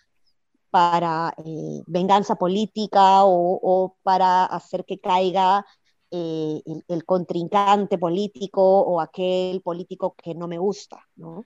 para 0.75 1.34
eh, 1.38 1.84
venganza 1.88 2.36
política 2.36 3.24
o, 3.24 3.96
para 4.03 4.44
hacer 4.44 4.84
que 4.84 5.00
caiga 5.00 5.65
eh, 6.12 6.62
el, 6.89 7.05
contrincante 7.05 7.98
político 7.98 8.82
o 8.82 9.00
aquel 9.00 9.62
político 9.62 10.13
que 10.22 10.36
no 10.36 10.50
me 10.50 10.58
gusta, 10.58 11.00
¿no? 11.15 11.46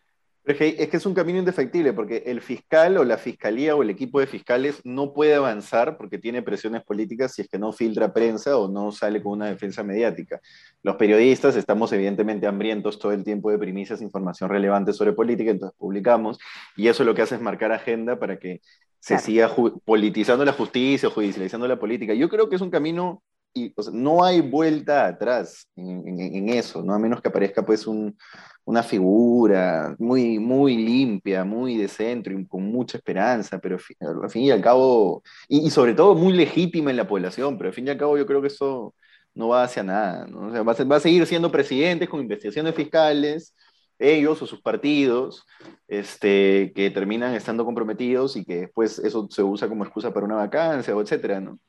es 0.52 0.58
que, 0.58 0.98
es 0.98 1.06
un 1.06 1.14
camino 1.14 1.38
indefectible, 1.38 1.94
porque 1.94 2.24
el 2.26 2.42
fiscal 2.42 2.98
o 2.98 3.04
la 3.04 3.18
fiscalía 3.20 3.76
o 3.76 3.84
el 3.84 3.92
equipo 3.92 4.20
de 4.20 4.26
fiscales 4.26 4.82
no 4.84 5.14
puede 5.14 5.36
avanzar 5.36 5.96
porque 5.96 6.18
tiene 6.18 6.42
presiones 6.42 6.84
políticas 6.84 7.34
si 7.34 7.44
es 7.44 7.48
que 7.48 7.60
no 7.60 7.72
filtra 7.72 8.14
prensa 8.14 8.58
o 8.58 8.68
no 8.68 8.92
sale 8.92 9.22
con 9.22 9.34
una 9.34 9.46
defensa 9.46 9.84
mediática. 9.84 10.42
Los 10.82 10.96
periodistas 10.96 11.56
estamos 11.56 11.94
evidentemente 11.94 12.48
hambrientos 12.48 12.98
todo 12.98 13.12
el 13.12 13.24
tiempo 13.24 13.52
de 13.52 13.60
primicias, 13.60 14.02
información 14.02 14.50
relevante 14.50 14.92
sobre 14.92 15.14
política, 15.14 15.52
entonces 15.52 15.78
publicamos, 15.78 16.40
y 16.76 16.88
eso 16.88 17.04
lo 17.04 17.14
que 17.14 17.22
hace 17.22 17.36
es 17.36 17.42
marcar 17.42 17.72
agenda 17.72 18.18
para 18.18 18.40
que 18.40 18.62
se 19.00 19.18
siga 19.18 19.54
politizando 19.86 20.44
la 20.46 20.54
justicia 20.54 21.10
o 21.10 21.12
judicializando 21.12 21.68
la 21.68 21.80
política. 21.80 22.14
Yo 22.14 22.30
creo 22.30 22.50
que 22.50 22.56
es 22.56 22.62
un 22.62 22.70
camino 22.70 23.24
y 23.54 23.74
no 23.92 24.24
hay 24.24 24.42
vuelta 24.42 25.08
atrás 25.08 25.68
en, 25.76 26.50
eso, 26.50 26.84
¿no? 26.84 26.94
A 26.94 27.00
menos 27.00 27.22
que 27.22 27.30
aparezca 27.30 27.66
pues 27.66 27.88
una 27.88 28.84
figura 28.84 29.96
muy, 29.98 30.40
muy 30.40 30.78
limpia, 30.78 31.44
muy 31.44 31.78
de 31.78 31.88
centro 31.88 32.38
y 32.38 32.46
con 32.48 32.64
mucha 32.64 32.98
esperanza, 32.98 33.60
pero 33.60 33.78
al 34.22 34.30
fin 34.30 34.44
y 34.44 34.52
al 34.52 34.62
cabo, 34.62 35.24
y, 35.48 35.70
sobre 35.72 35.94
todo 35.94 36.16
muy 36.16 36.34
legítima 36.34 36.92
en 36.92 36.98
la 36.98 37.08
población, 37.08 37.58
pero 37.58 37.70
al 37.70 37.74
fin 37.74 37.88
y 37.88 37.90
al 37.90 37.98
cabo 37.98 38.18
yo 38.18 38.26
creo 38.26 38.42
que 38.42 38.48
eso 38.48 38.94
no 39.34 39.50
va 39.50 39.64
hacia 39.64 39.84
nada, 39.84 40.28
¿no? 40.28 40.52
va, 40.64 40.74
a, 40.74 40.84
va 40.84 40.96
a 40.98 41.00
seguir 41.00 41.26
siendo 41.26 41.52
presidentes 41.52 42.10
con 42.10 42.20
investigaciones 42.20 42.76
fiscales, 42.76 43.56
ellos 44.00 44.42
o 44.42 44.48
sus 44.48 44.62
partidos, 44.62 45.46
este, 45.88 46.72
que 46.74 46.90
terminan 46.90 47.36
estando 47.36 47.66
comprometidos 47.66 48.38
y 48.38 48.46
que 48.46 48.62
después 48.62 48.98
eso 49.00 49.28
se 49.30 49.44
usa 49.44 49.68
como 49.68 49.84
excusa 49.84 50.14
para 50.14 50.26
una 50.26 50.36
vacancia 50.36 50.96
o 50.96 51.02
etcétera, 51.02 51.42
¿no? 51.42 51.60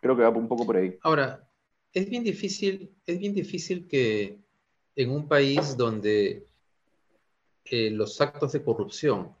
Creo 0.00 0.16
que 0.16 0.22
va 0.22 0.30
un 0.30 0.48
poco 0.48 0.66
por 0.66 0.76
ahí. 0.76 0.96
Ahora, 1.02 1.48
es 1.92 2.10
bien 2.10 2.24
difícil, 2.24 2.90
es 3.06 3.18
bien 3.18 3.34
difícil 3.34 3.86
que 3.86 4.38
en 4.96 5.10
un 5.10 5.28
país 5.28 5.76
donde 5.76 6.46
eh, 7.64 7.90
los 7.90 8.20
actos 8.20 8.52
de 8.52 8.62
corrupción 8.62 9.34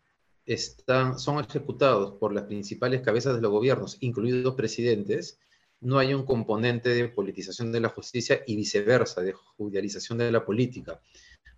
están, 0.46 1.18
son 1.18 1.44
ejecutados 1.44 2.14
por 2.18 2.32
las 2.32 2.44
principales 2.44 3.02
cabezas 3.02 3.34
de 3.34 3.42
los 3.42 3.50
gobiernos, 3.50 3.96
incluidos 4.00 4.54
presidentes, 4.54 5.38
no 5.80 5.98
hay 5.98 6.14
un 6.14 6.24
componente 6.24 6.88
de 6.90 7.08
politización 7.08 7.70
de 7.70 7.80
la 7.80 7.88
justicia 7.88 8.42
y 8.46 8.56
viceversa, 8.56 9.20
de 9.20 9.32
judicialización 9.32 10.18
de 10.18 10.32
la 10.32 10.44
política. 10.44 11.00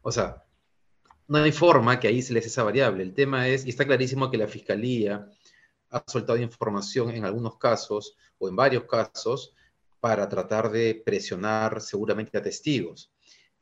O 0.02 0.12
sea, 0.12 0.44
no 1.30 1.38
hay 1.38 1.52
forma 1.52 2.00
que 2.00 2.08
ahí 2.08 2.22
se 2.22 2.32
les 2.32 2.46
esa 2.46 2.64
variable. 2.64 3.04
El 3.04 3.14
tema 3.14 3.46
es, 3.46 3.64
y 3.64 3.70
está 3.70 3.86
clarísimo 3.86 4.30
que 4.30 4.36
la 4.36 4.48
fiscalía 4.48 5.30
ha 5.90 6.04
soltado 6.06 6.38
información 6.38 7.10
en 7.10 7.24
algunos 7.24 7.56
casos 7.56 8.16
o 8.38 8.48
en 8.48 8.56
varios 8.56 8.84
casos 8.84 9.54
para 10.00 10.28
tratar 10.28 10.72
de 10.72 11.00
presionar 11.06 11.80
seguramente 11.80 12.36
a 12.36 12.42
testigos. 12.42 13.12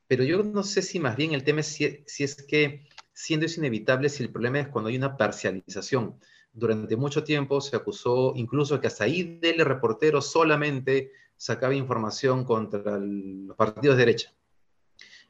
Pero 0.07 0.25
yo 0.25 0.43
no 0.43 0.63
sé 0.63 0.81
si 0.81 0.99
más 0.99 1.15
bien 1.15 1.35
el 1.35 1.45
tema 1.45 1.61
es 1.61 1.67
si, 1.67 2.25
es 2.25 2.43
que, 2.43 2.89
siendo 3.13 3.45
eso 3.45 3.61
inevitable, 3.61 4.09
si 4.09 4.23
el 4.23 4.33
problema 4.33 4.61
es 4.61 4.69
cuando 4.69 4.89
hay 4.89 4.97
una 4.97 5.19
parcialización. 5.19 6.19
Durante 6.51 6.97
mucho 6.97 7.23
tiempo 7.23 7.61
se 7.61 7.77
acusó 7.77 8.33
incluso 8.35 8.81
que 8.81 8.87
hasta 8.87 9.05
ahí 9.05 9.39
del 9.41 9.59
reportero 9.59 10.23
solamente 10.23 11.13
sacaba 11.37 11.75
información 11.75 12.45
contra 12.45 12.99
los 12.99 13.55
partidos 13.57 13.99
de 13.99 14.07
derecha. 14.07 14.35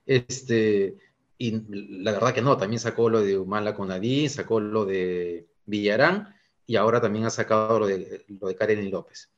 Este, 0.06 0.96
y 1.38 1.62
la 2.02 2.12
verdad 2.12 2.34
que 2.34 2.42
no, 2.42 2.56
también 2.56 2.80
sacó 2.80 3.08
lo 3.08 3.22
de 3.22 3.38
Humala 3.38 3.74
Conadí, 3.74 4.28
sacó 4.28 4.60
lo 4.60 4.84
de 4.84 5.48
Villarán, 5.64 6.34
y 6.66 6.76
ahora 6.76 7.00
también 7.00 7.24
ha 7.24 7.30
sacado 7.30 7.78
lo 7.78 7.86
de, 7.86 8.24
lo 8.28 8.48
de 8.48 8.56
Karen 8.56 8.90
López. 8.90 9.30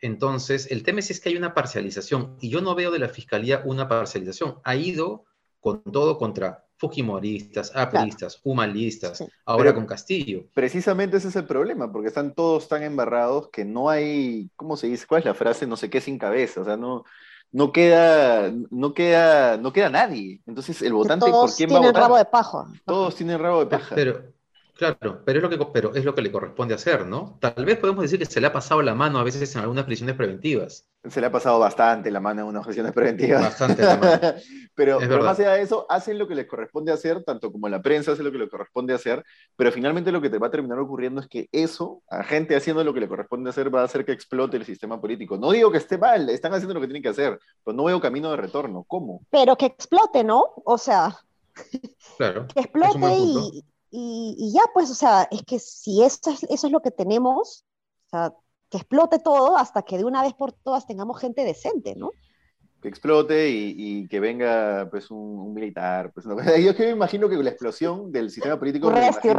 Entonces, 0.00 0.70
el 0.70 0.82
tema 0.84 1.00
es, 1.00 1.10
es 1.10 1.20
que 1.20 1.30
hay 1.30 1.36
una 1.36 1.54
parcialización 1.54 2.36
y 2.40 2.50
yo 2.50 2.60
no 2.60 2.74
veo 2.74 2.92
de 2.92 3.00
la 3.00 3.08
fiscalía 3.08 3.62
una 3.64 3.88
parcialización. 3.88 4.60
Ha 4.62 4.76
ido 4.76 5.24
con 5.58 5.82
todo 5.82 6.18
contra 6.18 6.68
Fujimoristas, 6.78 7.74
apristas, 7.74 8.40
humanistas, 8.44 9.24
ahora 9.44 9.74
con 9.74 9.84
Castillo. 9.84 10.44
Precisamente 10.54 11.16
ese 11.16 11.26
es 11.26 11.34
el 11.34 11.44
problema, 11.44 11.90
porque 11.90 12.06
están 12.06 12.34
todos 12.34 12.68
tan 12.68 12.84
embarrados 12.84 13.48
que 13.48 13.64
no 13.64 13.90
hay, 13.90 14.48
¿cómo 14.54 14.76
se 14.76 14.86
dice? 14.86 15.04
¿Cuál 15.04 15.20
es 15.20 15.24
la 15.24 15.34
frase? 15.34 15.66
No 15.66 15.76
sé 15.76 15.90
qué 15.90 16.00
sin 16.00 16.18
cabeza, 16.18 16.60
o 16.60 16.64
sea, 16.64 16.76
no, 16.76 17.04
no 17.52 17.72
queda, 17.72 18.52
no 18.70 18.94
queda, 18.94 19.56
no 19.56 19.72
queda 19.72 19.88
nadie. 19.88 20.40
Entonces, 20.46 20.82
el 20.82 20.92
votante, 20.92 21.30
¿por 21.30 21.52
quién 21.54 21.70
va 21.70 21.76
a 21.76 21.80
votar? 21.80 21.92
Todos 21.92 21.94
tienen 21.94 21.94
rabo 21.94 22.16
de 22.16 22.24
paja. 22.24 22.66
Todos 22.84 23.14
tienen 23.14 23.38
rabo 23.38 23.60
de 23.60 23.66
paja. 23.66 23.94
Pero, 23.94 24.22
Claro, 24.78 25.22
pero 25.24 25.40
es, 25.40 25.42
lo 25.42 25.50
que, 25.50 25.58
pero 25.72 25.92
es 25.92 26.04
lo 26.04 26.14
que 26.14 26.22
le 26.22 26.30
corresponde 26.30 26.72
hacer, 26.72 27.04
¿no? 27.04 27.36
Tal 27.40 27.64
vez 27.64 27.78
podemos 27.78 28.00
decir 28.02 28.16
que 28.16 28.26
se 28.26 28.40
le 28.40 28.46
ha 28.46 28.52
pasado 28.52 28.80
la 28.80 28.94
mano 28.94 29.18
a 29.18 29.24
veces 29.24 29.52
en 29.56 29.62
algunas 29.62 29.84
prisiones 29.84 30.14
preventivas. 30.14 30.86
Se 31.10 31.20
le 31.20 31.26
ha 31.26 31.32
pasado 31.32 31.58
bastante 31.58 32.12
la 32.12 32.20
mano 32.20 32.42
en 32.42 32.46
unas 32.46 32.64
prisiones 32.64 32.92
preventivas. 32.92 33.42
Bastante 33.42 33.82
la 33.82 33.96
mano. 33.96 34.20
pero, 34.76 35.00
más 35.00 35.40
allá 35.40 35.54
de 35.54 35.62
eso, 35.62 35.84
hacen 35.88 36.16
lo 36.16 36.28
que 36.28 36.36
les 36.36 36.46
corresponde 36.46 36.92
hacer, 36.92 37.24
tanto 37.24 37.50
como 37.50 37.68
la 37.68 37.82
prensa 37.82 38.12
hace 38.12 38.22
lo 38.22 38.30
que 38.30 38.38
le 38.38 38.48
corresponde 38.48 38.94
hacer, 38.94 39.24
pero 39.56 39.72
finalmente 39.72 40.12
lo 40.12 40.20
que 40.20 40.30
te 40.30 40.38
va 40.38 40.46
a 40.46 40.52
terminar 40.52 40.78
ocurriendo 40.78 41.20
es 41.20 41.26
que 41.26 41.48
eso, 41.50 42.00
a 42.08 42.22
gente 42.22 42.54
haciendo 42.54 42.84
lo 42.84 42.94
que 42.94 43.00
le 43.00 43.08
corresponde 43.08 43.50
hacer, 43.50 43.74
va 43.74 43.80
a 43.80 43.84
hacer 43.84 44.04
que 44.04 44.12
explote 44.12 44.58
el 44.58 44.64
sistema 44.64 45.00
político. 45.00 45.38
No 45.38 45.50
digo 45.50 45.72
que 45.72 45.78
esté 45.78 45.98
mal, 45.98 46.30
están 46.30 46.54
haciendo 46.54 46.74
lo 46.74 46.80
que 46.80 46.86
tienen 46.86 47.02
que 47.02 47.08
hacer, 47.08 47.36
pero 47.64 47.76
no 47.76 47.82
veo 47.82 48.00
camino 48.00 48.30
de 48.30 48.36
retorno. 48.36 48.84
¿Cómo? 48.86 49.22
Pero 49.28 49.56
que 49.56 49.66
explote, 49.66 50.22
¿no? 50.22 50.44
O 50.64 50.78
sea, 50.78 51.18
claro, 52.16 52.46
que 52.54 52.60
explote 52.60 53.16
y 53.16 53.64
y, 53.90 54.52
ya, 54.52 54.62
pues, 54.74 54.90
o 54.90 54.94
sea, 54.94 55.28
es 55.30 55.42
que 55.42 55.58
si 55.58 56.02
eso 56.02 56.30
es, 56.30 56.42
eso 56.44 56.66
es 56.66 56.72
lo 56.72 56.80
que 56.80 56.90
tenemos, 56.90 57.64
o 58.06 58.10
sea, 58.10 58.34
que 58.70 58.78
explote 58.78 59.18
todo 59.18 59.56
hasta 59.56 59.82
que 59.82 59.96
de 59.96 60.04
una 60.04 60.22
vez 60.22 60.34
por 60.34 60.52
todas 60.52 60.86
tengamos 60.86 61.20
gente 61.20 61.44
decente, 61.44 61.94
¿no? 61.96 62.12
Que 62.82 62.88
explote 62.88 63.48
y, 63.50 64.06
que 64.08 64.20
venga 64.20 64.88
pues 64.90 65.10
un, 65.10 65.52
militar. 65.52 66.12
Pues, 66.12 66.26
Yo 66.64 66.76
que 66.76 66.84
me 66.84 66.90
imagino 66.90 67.28
que 67.28 67.36
la 67.36 67.50
explosión 67.50 68.12
del 68.12 68.30
sistema 68.30 68.58
político 68.58 68.90
me, 68.90 69.06
imagino, 69.06 69.38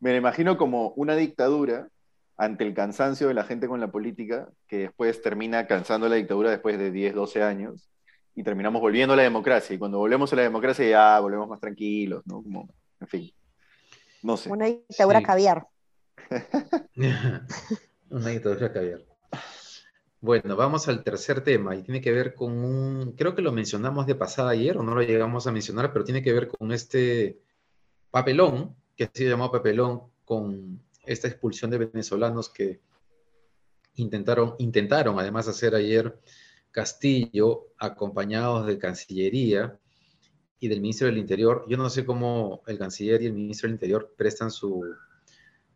me 0.00 0.16
imagino 0.16 0.58
como 0.58 0.90
una 0.90 1.14
dictadura 1.14 1.88
ante 2.36 2.64
el 2.64 2.74
cansancio 2.74 3.28
de 3.28 3.34
la 3.34 3.44
gente 3.44 3.68
con 3.68 3.80
la 3.80 3.90
política, 3.90 4.48
que 4.66 4.78
después 4.78 5.22
termina 5.22 5.66
cansando 5.66 6.08
la 6.08 6.16
dictadura 6.16 6.50
después 6.50 6.78
de 6.78 6.90
10, 6.90 7.14
12 7.14 7.42
años, 7.42 7.88
y 8.34 8.42
terminamos 8.42 8.80
volviendo 8.80 9.14
a 9.14 9.16
la 9.16 9.24
democracia. 9.24 9.74
Y 9.74 9.78
cuando 9.78 9.98
volvemos 9.98 10.32
a 10.32 10.36
la 10.36 10.42
democracia 10.42 10.88
ya 10.88 11.18
volvemos 11.20 11.48
más 11.48 11.60
tranquilos, 11.60 12.22
¿no? 12.26 12.42
Como, 12.42 12.68
en 13.00 13.06
fin. 13.08 13.32
No 14.22 14.36
sé. 14.36 14.50
Una 14.50 14.66
dictadura 14.66 15.22
caviar. 15.22 15.66
Una 18.10 18.28
dictadura 18.28 18.72
caviar. 18.72 19.04
Bueno, 20.20 20.56
vamos 20.56 20.88
al 20.88 21.04
tercer 21.04 21.42
tema 21.44 21.76
y 21.76 21.82
tiene 21.82 22.00
que 22.00 22.10
ver 22.10 22.34
con 22.34 22.52
un, 22.52 23.12
creo 23.12 23.36
que 23.36 23.42
lo 23.42 23.52
mencionamos 23.52 24.04
de 24.06 24.16
pasada 24.16 24.50
ayer 24.50 24.76
o 24.76 24.82
no 24.82 24.94
lo 24.94 25.02
llegamos 25.02 25.46
a 25.46 25.52
mencionar, 25.52 25.92
pero 25.92 26.04
tiene 26.04 26.22
que 26.22 26.32
ver 26.32 26.48
con 26.48 26.72
este 26.72 27.38
papelón, 28.10 28.74
que 28.96 29.04
ha 29.04 29.10
sido 29.12 29.30
llamado 29.30 29.52
papelón, 29.52 30.02
con 30.24 30.82
esta 31.06 31.28
expulsión 31.28 31.70
de 31.70 31.78
venezolanos 31.78 32.48
que 32.48 32.80
intentaron, 33.94 34.56
intentaron 34.58 35.18
además 35.20 35.46
hacer 35.46 35.76
ayer 35.76 36.18
Castillo, 36.72 37.68
acompañados 37.78 38.66
de 38.66 38.78
Cancillería, 38.78 39.78
y 40.60 40.68
del 40.68 40.80
ministro 40.80 41.06
del 41.06 41.18
Interior. 41.18 41.64
Yo 41.68 41.76
no 41.76 41.88
sé 41.90 42.04
cómo 42.04 42.62
el 42.66 42.78
canciller 42.78 43.22
y 43.22 43.26
el 43.26 43.32
ministro 43.32 43.68
del 43.68 43.74
Interior 43.74 44.14
prestan 44.16 44.50
su, 44.50 44.84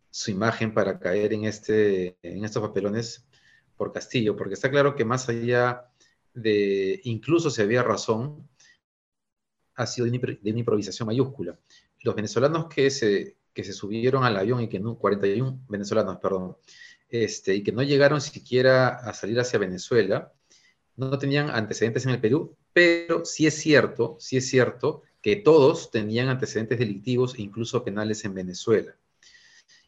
su 0.09 0.31
imagen 0.31 0.73
para 0.73 0.99
caer 0.99 1.33
en, 1.33 1.45
este, 1.45 2.17
en 2.21 2.43
estos 2.43 2.61
papelones 2.61 3.25
por 3.77 3.91
Castillo, 3.91 4.35
porque 4.35 4.53
está 4.53 4.69
claro 4.69 4.95
que 4.95 5.05
más 5.05 5.29
allá 5.29 5.89
de, 6.33 7.01
incluso 7.03 7.49
si 7.49 7.61
había 7.61 7.83
razón, 7.83 8.47
ha 9.75 9.87
sido 9.87 10.07
de 10.07 10.51
una 10.51 10.59
improvisación 10.59 11.07
mayúscula. 11.07 11.57
Los 12.01 12.15
venezolanos 12.15 12.67
que 12.67 12.91
se, 12.91 13.37
que 13.53 13.63
se 13.63 13.73
subieron 13.73 14.23
al 14.23 14.37
avión 14.37 14.61
y 14.61 14.69
que 14.69 14.79
no, 14.79 14.97
41 14.97 15.65
venezolanos, 15.67 16.17
perdón, 16.17 16.57
este, 17.09 17.55
y 17.55 17.63
que 17.63 17.71
no 17.71 17.83
llegaron 17.83 18.21
siquiera 18.21 18.89
a 18.89 19.13
salir 19.13 19.39
hacia 19.39 19.59
Venezuela, 19.59 20.31
no 20.95 21.17
tenían 21.17 21.49
antecedentes 21.49 22.05
en 22.05 22.11
el 22.11 22.21
Perú, 22.21 22.55
pero 22.73 23.23
sí 23.25 23.47
es 23.47 23.55
cierto, 23.55 24.17
sí 24.19 24.37
es 24.37 24.49
cierto 24.49 25.03
que 25.21 25.35
todos 25.37 25.91
tenían 25.91 26.27
antecedentes 26.27 26.79
delictivos 26.79 27.35
e 27.35 27.43
incluso 27.43 27.83
penales 27.83 28.25
en 28.25 28.33
Venezuela. 28.33 28.95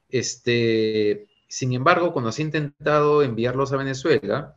Este, 0.07 1.27
sin 1.47 1.73
embargo, 1.73 2.13
cuando 2.13 2.31
se 2.31 2.41
ha 2.41 2.45
intentado 2.45 3.21
enviarlos 3.21 3.73
a 3.73 3.77
Venezuela, 3.77 4.55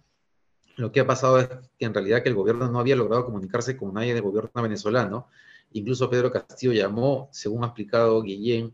lo 0.76 0.92
que 0.92 1.00
ha 1.00 1.06
pasado 1.06 1.40
es 1.40 1.49
que 1.76 1.87
en 1.87 1.94
realidad 1.94 2.23
que 2.23 2.28
el 2.28 2.37
gobierno 2.37 2.70
no 2.70 2.78
había 2.78 2.94
logrado 2.94 3.25
comunicarse 3.25 3.76
con 3.76 3.92
nadie 3.92 4.14
del 4.14 4.23
gobierno 4.23 4.62
venezolano. 4.62 5.28
Incluso 5.73 6.08
Pedro 6.08 6.30
Castillo 6.30 6.73
llamó, 6.73 7.28
según 7.32 7.64
ha 7.64 7.68
explicado 7.68 8.23
Guillén, 8.23 8.73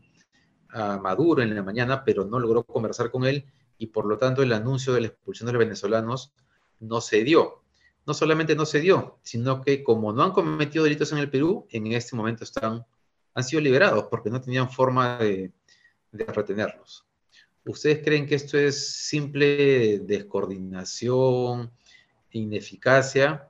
a 0.69 0.99
Maduro 0.99 1.41
en 1.41 1.55
la 1.55 1.63
mañana, 1.63 2.03
pero 2.03 2.25
no 2.25 2.37
logró 2.37 2.63
conversar 2.63 3.09
con 3.09 3.25
él 3.25 3.45
y 3.77 3.87
por 3.87 4.05
lo 4.05 4.17
tanto 4.17 4.43
el 4.43 4.53
anuncio 4.53 4.93
de 4.93 5.01
la 5.01 5.07
expulsión 5.07 5.47
de 5.47 5.53
los 5.53 5.59
venezolanos 5.59 6.33
no 6.79 7.01
se 7.01 7.23
dio 7.23 7.64
no 8.05 8.13
solamente 8.13 8.55
no 8.55 8.65
se 8.65 8.79
dio, 8.79 9.19
sino 9.23 9.61
que 9.61 9.83
como 9.83 10.13
no 10.13 10.23
han 10.23 10.31
cometido 10.31 10.83
delitos 10.83 11.11
en 11.11 11.17
el 11.17 11.29
Perú, 11.29 11.67
en 11.71 11.87
este 11.87 12.15
momento 12.15 12.43
están, 12.43 12.85
han 13.33 13.43
sido 13.43 13.61
liberados 13.61 14.05
porque 14.09 14.29
no 14.29 14.41
tenían 14.41 14.69
forma 14.69 15.17
de, 15.17 15.51
retenerlos. 16.11 17.05
¿Ustedes 17.65 18.01
creen 18.03 18.25
que 18.25 18.35
esto 18.35 18.57
es 18.57 18.87
simple 18.87 19.99
descoordinación, 19.99 21.71
ineficacia, 22.31 23.49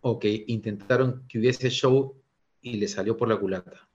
o 0.00 0.18
que 0.18 0.44
intentaron 0.48 1.24
que 1.28 1.38
hubiese 1.38 1.70
show 1.70 2.16
y 2.62 2.78
le 2.78 2.88
salió 2.88 3.16
por 3.16 3.28
la 3.28 3.36
culata? 3.36 3.88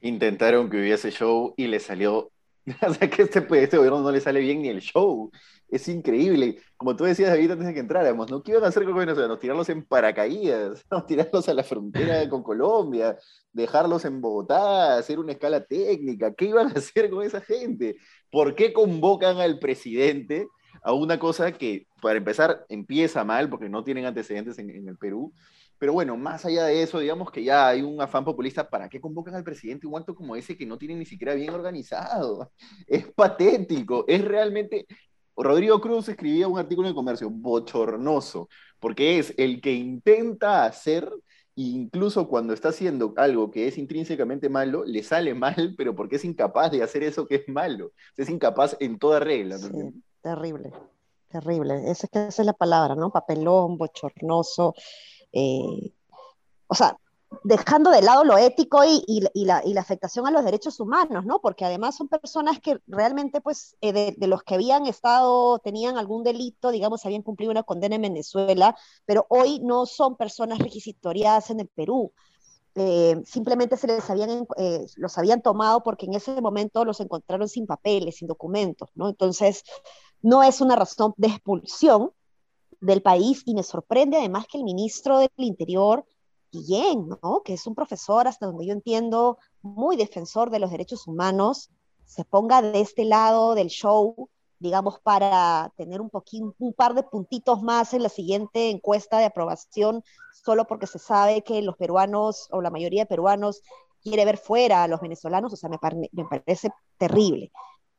Intentaron 0.00 0.70
que 0.70 0.78
hubiese 0.78 1.10
show 1.10 1.54
y 1.56 1.66
le 1.66 1.80
salió. 1.80 2.30
O 2.88 2.94
sea, 2.94 3.10
que 3.10 3.22
este, 3.22 3.46
este 3.62 3.76
gobierno 3.76 4.00
no 4.00 4.10
le 4.10 4.20
sale 4.20 4.40
bien 4.40 4.62
ni 4.62 4.68
el 4.68 4.80
show. 4.80 5.30
Es 5.68 5.88
increíble. 5.88 6.58
Como 6.76 6.94
tú 6.96 7.04
decías, 7.04 7.30
David, 7.30 7.52
antes 7.52 7.66
de 7.66 7.74
que 7.74 7.80
entráramos, 7.80 8.30
¿no? 8.30 8.42
¿Qué 8.42 8.52
iban 8.52 8.64
a 8.64 8.68
hacer 8.68 8.84
con 8.84 8.96
Venezuela? 8.96 9.38
Tirarlos 9.38 9.68
en 9.70 9.84
paracaídas, 9.84 10.84
¿no? 10.90 11.04
tirarlos 11.04 11.48
a 11.48 11.54
la 11.54 11.64
frontera 11.64 12.28
con 12.28 12.42
Colombia, 12.42 13.16
dejarlos 13.52 14.04
en 14.04 14.20
Bogotá, 14.20 14.96
hacer 14.98 15.18
una 15.18 15.32
escala 15.32 15.64
técnica. 15.64 16.34
¿Qué 16.34 16.46
iban 16.46 16.68
a 16.68 16.72
hacer 16.78 17.10
con 17.10 17.24
esa 17.24 17.40
gente? 17.40 17.96
¿Por 18.30 18.54
qué 18.54 18.72
convocan 18.72 19.38
al 19.38 19.58
presidente 19.58 20.46
a 20.82 20.92
una 20.92 21.18
cosa 21.18 21.52
que, 21.52 21.86
para 22.00 22.18
empezar, 22.18 22.64
empieza 22.68 23.24
mal 23.24 23.48
porque 23.48 23.68
no 23.68 23.84
tienen 23.84 24.04
antecedentes 24.04 24.58
en, 24.58 24.70
en 24.70 24.88
el 24.88 24.98
Perú? 24.98 25.32
Pero 25.82 25.94
bueno, 25.94 26.16
más 26.16 26.44
allá 26.44 26.66
de 26.66 26.80
eso, 26.80 27.00
digamos 27.00 27.32
que 27.32 27.42
ya 27.42 27.66
hay 27.66 27.82
un 27.82 28.00
afán 28.00 28.24
populista, 28.24 28.70
¿para 28.70 28.88
qué 28.88 29.00
convocan 29.00 29.34
al 29.34 29.42
presidente 29.42 29.84
un 29.84 29.98
acto 29.98 30.14
como 30.14 30.36
ese 30.36 30.56
que 30.56 30.64
no 30.64 30.78
tiene 30.78 30.94
ni 30.94 31.04
siquiera 31.04 31.34
bien 31.34 31.50
organizado? 31.50 32.52
Es 32.86 33.08
patético, 33.12 34.04
es 34.06 34.24
realmente... 34.24 34.86
Rodrigo 35.36 35.80
Cruz 35.80 36.08
escribía 36.08 36.46
un 36.46 36.56
artículo 36.56 36.86
en 36.86 36.94
comercio, 36.94 37.28
bochornoso, 37.28 38.48
porque 38.78 39.18
es 39.18 39.34
el 39.36 39.60
que 39.60 39.72
intenta 39.72 40.64
hacer, 40.64 41.10
incluso 41.56 42.28
cuando 42.28 42.54
está 42.54 42.68
haciendo 42.68 43.12
algo 43.16 43.50
que 43.50 43.66
es 43.66 43.76
intrínsecamente 43.76 44.48
malo, 44.48 44.84
le 44.84 45.02
sale 45.02 45.34
mal, 45.34 45.74
pero 45.76 45.96
porque 45.96 46.14
es 46.14 46.24
incapaz 46.24 46.70
de 46.70 46.84
hacer 46.84 47.02
eso 47.02 47.26
que 47.26 47.34
es 47.34 47.48
malo. 47.48 47.90
Es 48.16 48.30
incapaz 48.30 48.76
en 48.78 49.00
toda 49.00 49.18
regla. 49.18 49.56
Terrible, 50.20 50.70
terrible. 51.28 51.90
Esa 51.90 52.06
es 52.28 52.38
la 52.38 52.52
palabra, 52.52 52.94
¿no? 52.94 53.10
Papelón, 53.10 53.76
bochornoso. 53.78 54.76
Eh, 55.32 55.92
o 56.66 56.74
sea, 56.74 56.96
dejando 57.44 57.90
de 57.90 58.02
lado 58.02 58.24
lo 58.24 58.36
ético 58.38 58.82
y, 58.84 59.28
la, 59.34 59.62
afectación 59.78 60.26
a 60.26 60.30
los 60.30 60.44
derechos 60.44 60.80
humanos, 60.80 61.24
¿no? 61.24 61.40
Porque 61.40 61.64
además 61.64 61.96
son 61.96 62.08
personas 62.08 62.60
que 62.60 62.78
realmente, 62.86 63.40
pues, 63.40 63.76
eh, 63.80 64.14
de, 64.16 64.26
los 64.26 64.42
que 64.42 64.54
habían 64.54 64.86
estado, 64.86 65.58
tenían 65.58 65.96
algún 65.96 66.22
delito, 66.22 66.70
digamos, 66.70 67.04
habían 67.04 67.22
cumplido 67.22 67.50
una 67.50 67.62
condena 67.62 67.96
en 67.96 68.02
Venezuela, 68.02 68.76
pero 69.06 69.26
hoy 69.28 69.60
no 69.60 69.86
son 69.86 70.16
personas 70.16 70.58
requisitoriadas 70.58 71.50
en 71.50 71.60
el 71.60 71.68
Perú. 71.68 72.12
Eh, 72.74 73.20
simplemente 73.26 73.76
se 73.76 73.86
les 73.86 74.08
habían, 74.08 74.46
los 74.96 75.18
habían 75.18 75.42
tomado 75.42 75.82
porque 75.82 76.06
en 76.06 76.14
ese 76.14 76.40
momento 76.40 76.84
los 76.86 77.00
encontraron 77.00 77.48
sin 77.48 77.66
papeles, 77.66 78.16
sin 78.16 78.28
documentos, 78.28 78.90
¿no? 78.94 79.08
Entonces, 79.08 79.64
no 80.22 80.42
es 80.42 80.60
una 80.60 80.76
razón 80.76 81.12
de 81.16 81.28
expulsión, 81.28 82.12
del 82.82 83.00
país 83.00 83.42
y 83.46 83.54
me 83.54 83.62
sorprende 83.62 84.18
además 84.18 84.46
que 84.50 84.58
el 84.58 84.64
ministro 84.64 85.18
del 85.18 85.30
Interior, 85.36 86.04
Guillén, 86.50 87.08
¿no? 87.22 87.42
que 87.44 87.54
es 87.54 87.66
un 87.66 87.74
profesor, 87.74 88.26
hasta 88.26 88.46
donde 88.46 88.66
yo 88.66 88.72
entiendo, 88.72 89.38
muy 89.62 89.96
defensor 89.96 90.50
de 90.50 90.58
los 90.58 90.70
derechos 90.70 91.06
humanos, 91.06 91.70
se 92.04 92.24
ponga 92.24 92.60
de 92.60 92.80
este 92.80 93.04
lado 93.04 93.54
del 93.54 93.68
show, 93.68 94.28
digamos, 94.58 94.98
para 94.98 95.72
tener 95.76 96.00
un, 96.00 96.10
poquín, 96.10 96.52
un 96.58 96.72
par 96.74 96.94
de 96.94 97.04
puntitos 97.04 97.62
más 97.62 97.94
en 97.94 98.02
la 98.02 98.08
siguiente 98.08 98.68
encuesta 98.68 99.18
de 99.18 99.26
aprobación, 99.26 100.02
solo 100.44 100.66
porque 100.66 100.88
se 100.88 100.98
sabe 100.98 101.42
que 101.42 101.62
los 101.62 101.76
peruanos 101.76 102.48
o 102.50 102.60
la 102.60 102.70
mayoría 102.70 103.02
de 103.02 103.06
peruanos 103.06 103.62
quiere 104.02 104.24
ver 104.24 104.38
fuera 104.38 104.82
a 104.82 104.88
los 104.88 105.00
venezolanos, 105.00 105.52
o 105.52 105.56
sea, 105.56 105.70
me, 105.70 105.78
me 106.10 106.24
parece 106.24 106.70
terrible 106.98 107.52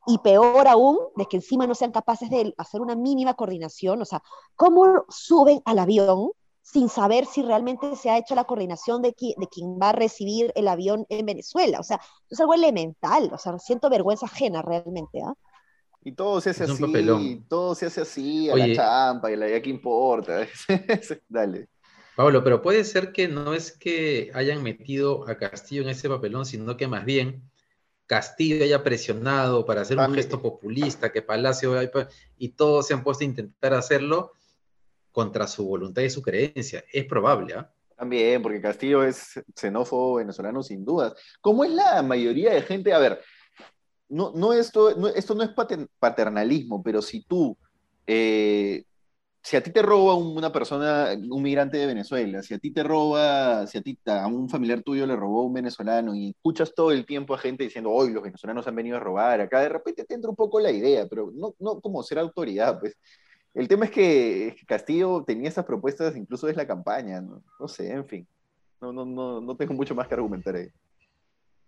y 0.06 0.18
peor 0.18 0.68
aún, 0.68 0.98
de 1.16 1.26
que 1.26 1.36
encima 1.36 1.66
no 1.66 1.74
sean 1.74 1.92
capaces 1.92 2.30
de 2.30 2.54
hacer 2.58 2.80
una 2.80 2.94
mínima 2.94 3.34
coordinación, 3.34 4.02
o 4.02 4.04
sea, 4.04 4.22
¿cómo 4.56 5.04
suben 5.08 5.62
al 5.64 5.78
avión 5.78 6.30
sin 6.62 6.88
saber 6.88 7.26
si 7.26 7.42
realmente 7.42 7.94
se 7.96 8.10
ha 8.10 8.18
hecho 8.18 8.34
la 8.34 8.44
coordinación 8.44 9.02
de, 9.02 9.14
de 9.18 9.48
quien 9.48 9.78
va 9.80 9.90
a 9.90 9.92
recibir 9.92 10.52
el 10.54 10.68
avión 10.68 11.06
en 11.08 11.26
Venezuela? 11.26 11.80
O 11.80 11.82
sea, 11.82 12.00
es 12.28 12.40
algo 12.40 12.54
elemental, 12.54 13.30
o 13.32 13.38
sea, 13.38 13.58
siento 13.58 13.90
vergüenza 13.90 14.26
ajena 14.26 14.62
realmente, 14.62 15.22
¿ah? 15.22 15.34
Y 16.06 16.12
todo 16.12 16.38
se 16.42 16.50
hace 16.50 16.64
así, 16.64 17.42
todo 17.48 17.74
se 17.74 17.86
hace 17.86 18.02
así, 18.02 18.50
a 18.50 18.56
la 18.56 18.74
champa, 18.74 19.32
y 19.32 19.36
la 19.36 19.48
ya 19.48 19.62
que 19.62 19.70
importa. 19.70 20.46
Dale. 21.28 21.68
Pablo, 22.14 22.44
pero 22.44 22.60
puede 22.60 22.84
ser 22.84 23.10
que 23.10 23.26
no 23.26 23.54
es 23.54 23.72
que 23.72 24.30
hayan 24.34 24.62
metido 24.62 25.26
a 25.26 25.38
Castillo 25.38 25.80
en 25.82 25.88
ese 25.88 26.10
papelón, 26.10 26.44
sino 26.44 26.76
que 26.76 26.86
más 26.86 27.06
bien 27.06 27.50
Castillo 28.06 28.64
haya 28.64 28.82
presionado 28.82 29.64
para 29.64 29.82
hacer 29.82 29.98
un 29.98 30.14
gesto 30.14 30.42
populista, 30.42 31.10
que 31.10 31.22
Palacio 31.22 31.74
y 32.36 32.48
todos 32.50 32.86
se 32.86 32.94
han 32.94 33.02
puesto 33.02 33.24
a 33.24 33.26
intentar 33.26 33.74
hacerlo 33.74 34.32
contra 35.12 35.46
su 35.46 35.66
voluntad 35.66 36.02
y 36.02 36.10
su 36.10 36.22
creencia. 36.22 36.84
Es 36.92 37.04
probable, 37.06 37.54
¿ah? 37.54 37.70
También, 37.96 38.42
porque 38.42 38.60
Castillo 38.60 39.04
es 39.04 39.40
xenófobo 39.54 40.16
venezolano 40.16 40.62
sin 40.62 40.84
dudas. 40.84 41.14
Como 41.40 41.64
es 41.64 41.70
la 41.70 42.02
mayoría 42.02 42.52
de 42.52 42.62
gente, 42.62 42.92
a 42.92 42.98
ver, 42.98 43.20
no, 44.08 44.32
no 44.34 44.52
esto, 44.52 45.08
esto 45.14 45.34
no 45.34 45.44
es 45.44 45.50
paternalismo, 45.98 46.82
pero 46.82 47.00
si 47.00 47.24
tú 47.24 47.56
eh, 48.06 48.84
si 49.44 49.56
a 49.56 49.62
ti 49.62 49.70
te 49.70 49.82
roba 49.82 50.14
una 50.14 50.50
persona, 50.50 51.10
un 51.30 51.42
migrante 51.42 51.76
de 51.76 51.84
Venezuela, 51.84 52.42
si 52.42 52.54
a 52.54 52.58
ti 52.58 52.70
te 52.70 52.82
roba, 52.82 53.66
si 53.66 53.76
a 53.76 53.82
ti 53.82 53.98
a 54.06 54.26
un 54.26 54.48
familiar 54.48 54.82
tuyo 54.82 55.06
le 55.06 55.16
robó 55.16 55.42
un 55.44 55.52
venezolano 55.52 56.14
y 56.14 56.30
escuchas 56.30 56.74
todo 56.74 56.92
el 56.92 57.04
tiempo 57.04 57.34
a 57.34 57.38
gente 57.38 57.62
diciendo, 57.62 57.90
hoy 57.90 58.10
los 58.10 58.22
venezolanos 58.22 58.66
han 58.66 58.74
venido 58.74 58.96
a 58.96 59.00
robar, 59.00 59.42
acá 59.42 59.60
de 59.60 59.68
repente 59.68 60.04
te 60.04 60.14
entra 60.14 60.30
un 60.30 60.36
poco 60.36 60.60
la 60.60 60.70
idea, 60.70 61.06
pero 61.06 61.30
no, 61.34 61.54
no 61.58 61.78
como 61.82 62.02
ser 62.02 62.18
autoridad, 62.20 62.80
pues. 62.80 62.96
El 63.52 63.68
tema 63.68 63.84
es 63.84 63.90
que 63.90 64.56
Castillo 64.66 65.22
tenía 65.26 65.50
esas 65.50 65.66
propuestas 65.66 66.16
incluso 66.16 66.46
desde 66.46 66.62
la 66.62 66.66
campaña, 66.66 67.20
no, 67.20 67.68
sé, 67.68 67.92
en 67.92 68.06
fin. 68.06 68.26
No, 68.80 68.94
no, 68.94 69.04
no, 69.04 69.42
no 69.42 69.56
tengo 69.56 69.74
mucho 69.74 69.94
más 69.94 70.08
que 70.08 70.14
argumentar 70.14 70.56
ahí. 70.56 70.68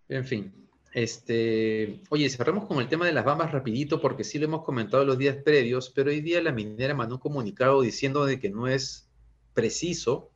En 0.09 0.25
fin, 0.25 0.67
este, 0.97 2.01
oye, 2.09 2.31
cerramos 2.31 2.65
con 2.65 2.79
el 2.79 2.89
tema 2.89 3.05
de 3.05 3.13
las 3.13 3.27
bambas 3.27 3.53
rapidito 3.53 4.01
porque 4.01 4.25
sí 4.25 4.39
lo 4.39 4.47
hemos 4.47 4.65
comentado 4.65 5.05
los 5.05 5.19
días 5.19 5.37
previos, 5.45 5.91
pero 5.91 6.09
hoy 6.09 6.23
día 6.23 6.41
la 6.41 6.53
minera 6.53 6.95
mandó 6.95 7.17
un 7.17 7.21
comunicado 7.21 7.83
diciendo 7.83 8.25
de 8.25 8.41
que 8.41 8.49
no 8.49 8.67
es 8.67 9.07
preciso, 9.53 10.33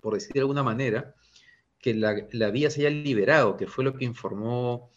por 0.00 0.12
decir 0.12 0.34
de 0.34 0.40
alguna 0.40 0.62
manera, 0.62 1.14
que 1.78 1.94
la, 1.94 2.50
vía 2.50 2.68
se 2.68 2.86
haya 2.86 2.90
liberado, 2.90 3.56
que 3.56 3.66
fue 3.66 3.82
lo 3.82 3.94
que 3.94 4.04
informó 4.04 4.90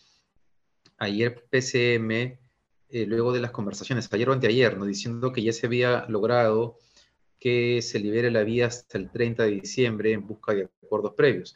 ayer 0.97 1.41
PCM 1.51 2.11
eh, 2.11 3.05
luego 3.07 3.31
de 3.31 3.39
las 3.39 3.51
conversaciones, 3.51 4.11
ayer 4.11 4.29
o 4.29 4.33
anteayer, 4.33 4.77
¿no? 4.77 4.83
diciendo 4.83 5.31
que 5.31 5.41
ya 5.41 5.53
se 5.53 5.67
había 5.67 6.05
logrado 6.09 6.79
que 7.39 7.81
se 7.81 7.99
libere 7.99 8.29
la 8.29 8.43
vía 8.43 8.67
hasta 8.67 8.97
el 8.97 9.09
30 9.09 9.43
de 9.43 9.51
diciembre 9.51 10.11
en 10.11 10.27
busca 10.27 10.53
de 10.53 10.67
acuerdos 10.83 11.13
previos. 11.13 11.55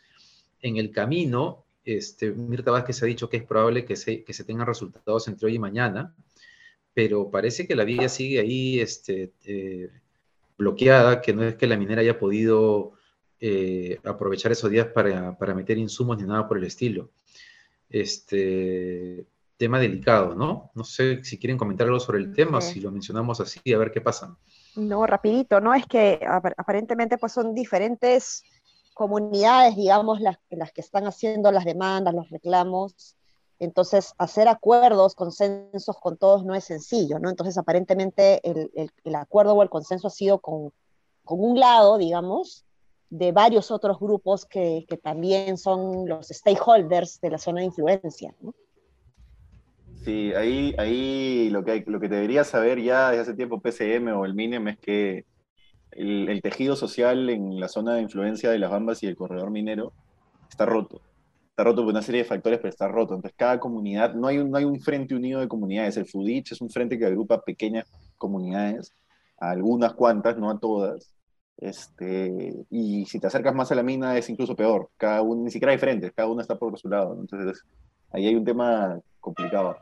En 0.62 0.78
el 0.78 0.92
camino, 0.92 1.66
este, 1.84 2.32
Mirta 2.32 2.72
Vázquez 2.72 3.02
ha 3.04 3.06
dicho 3.06 3.30
que 3.30 3.38
es 3.38 3.44
probable 3.44 3.86
que 3.86 3.96
se, 3.96 4.24
que 4.24 4.34
se 4.34 4.44
tengan 4.44 4.68
resultados 4.68 5.28
entre 5.28 5.48
hoy 5.48 5.56
y 5.56 5.60
mañana, 5.60 6.16
pero 6.94 7.32
parece 7.32 7.68
que 7.68 7.76
la 7.76 7.84
vía 7.84 8.10
sigue 8.10 8.40
ahí 8.40 8.80
este, 8.80 9.32
eh, 9.46 9.90
bloqueada, 10.58 11.22
que 11.22 11.34
no 11.34 11.44
es 11.44 11.56
que 11.56 11.68
la 11.68 11.78
minera 11.78 12.02
haya 12.02 12.20
podido 12.20 12.94
eh, 13.40 14.00
aprovechar 14.04 14.52
esos 14.52 14.70
días 14.70 14.88
para, 14.88 15.36
meter 15.56 15.78
insumos 15.78 16.18
ni 16.18 16.28
nada 16.28 16.48
por 16.48 16.58
el 16.58 16.66
estilo. 16.66 17.10
Este 17.90 19.26
tema 19.58 19.80
delicado, 19.80 20.36
¿no? 20.36 20.72
No 20.74 20.84
sé 20.84 21.24
si 21.24 21.38
quieren 21.38 21.58
comentar 21.58 21.88
algo 21.88 22.00
sobre 22.00 22.20
el 22.20 22.34
tema, 22.34 22.62
si 22.62 22.80
lo 22.80 22.92
mencionamos 22.92 23.40
así, 23.42 23.60
a 23.74 23.78
ver 23.78 23.92
qué 23.92 24.02
pasa. 24.02 24.36
No, 24.76 25.06
rapidito, 25.06 25.60
¿no? 25.60 25.74
Es 25.74 25.86
que 25.86 26.20
aparentemente 26.58 27.18
pues 27.18 27.32
son 27.32 27.54
diferentes 27.54 28.44
comunidades, 28.94 29.76
digamos, 29.76 30.22
las, 30.22 30.38
las 30.50 30.72
que 30.72 30.82
están 30.82 31.06
haciendo 31.06 31.52
las 31.52 31.66
demandas, 31.66 32.14
los 32.14 32.30
reclamos. 32.30 33.16
Entonces, 33.60 34.14
hacer 34.18 34.48
acuerdos, 34.48 35.16
consensos 35.16 35.98
con 36.00 36.18
todos 36.18 36.44
no 36.46 36.56
es 36.56 36.64
sencillo, 36.64 37.20
¿no? 37.20 37.30
Entonces, 37.30 37.58
aparentemente 37.58 38.42
el, 38.44 38.72
el, 38.74 39.16
acuerdo 39.16 39.54
o 39.54 39.64
el 39.64 39.70
consenso 39.70 40.08
ha 40.08 40.12
sido 40.12 40.40
con, 40.40 40.72
con, 41.24 41.40
un 41.40 41.60
lado, 41.60 41.98
digamos, 41.98 42.66
de 43.10 43.32
varios 43.32 43.70
otros 43.70 44.00
grupos 44.00 44.46
que, 44.46 44.86
que, 44.90 44.98
también 44.98 45.58
son 45.58 46.08
los 46.08 46.30
stakeholders 46.30 47.22
de 47.22 47.30
la 47.30 47.38
zona 47.38 47.60
de 47.60 47.68
influencia, 47.68 48.34
¿no? 48.42 48.54
Sí, 50.04 50.34
ahí, 50.34 50.74
ahí 50.80 51.50
lo, 51.52 51.64
que 51.64 51.84
lo 51.86 52.00
que 52.00 52.10
debería 52.10 52.44
saber 52.44 52.82
ya 52.82 53.12
desde 53.12 53.22
hace 53.22 53.34
tiempo 53.36 53.62
PCM 53.62 54.08
o 54.18 54.26
el 54.26 54.34
MINEM 54.34 54.70
es 54.70 54.80
que 54.80 55.26
el, 55.92 56.42
tejido 56.42 56.76
social 56.76 57.30
en 57.30 57.60
la 57.60 57.68
zona 57.68 57.96
de 57.96 58.02
influencia 58.02 58.50
de 58.50 58.60
las 58.60 58.72
Bambas 58.72 59.04
y 59.04 59.08
el 59.08 59.16
corredor 59.16 59.52
minero 59.52 59.94
está 60.50 60.66
roto. 60.66 61.02
Está 61.50 61.64
roto 61.64 61.84
por 61.84 61.92
una 61.92 62.02
serie 62.02 62.22
de 62.22 62.28
factores, 62.28 62.60
pero 62.60 62.70
está 62.70 62.88
roto. 62.88 63.16
Entonces, 63.16 63.36
cada 63.38 63.60
comunidad, 63.60 64.14
no 64.14 64.28
hay 64.28 64.38
un, 64.38 64.50
no 64.50 64.58
hay 64.58 64.64
un 64.64 64.80
frente 64.80 65.16
unido 65.16 65.40
de 65.40 65.48
comunidades. 65.48 65.98
El 65.98 66.06
FUDICH 66.06 66.54
es 66.54 66.62
un 66.62 66.70
frente 66.70 66.98
que 66.98 67.06
agrupa 67.06 67.42
pequeñas 67.42 67.86
comunidades, 68.18 68.94
a 69.40 69.52
algunas 69.52 69.94
cuantas, 69.94 70.38
no 70.38 70.50
a 70.50 70.60
todas. 70.60 71.14
Este, 71.58 72.66
y 72.70 73.06
si 73.06 73.20
te 73.20 73.28
acercas 73.28 73.54
más 73.54 73.72
a 73.72 73.76
la 73.76 73.84
mina 73.84 74.18
es 74.18 74.30
incluso 74.30 74.56
peor. 74.56 74.90
Cada 74.98 75.22
uno, 75.22 75.44
ni 75.44 75.52
siquiera 75.52 75.72
hay 75.72 75.78
frentes, 75.78 76.12
cada 76.16 76.30
uno 76.30 76.42
está 76.42 76.58
por 76.58 76.78
su 76.80 76.90
lado. 76.90 77.18
Entonces, 77.20 77.64
ahí 78.12 78.28
hay 78.28 78.36
un 78.36 78.46
tema 78.46 79.00
complicado. 79.20 79.78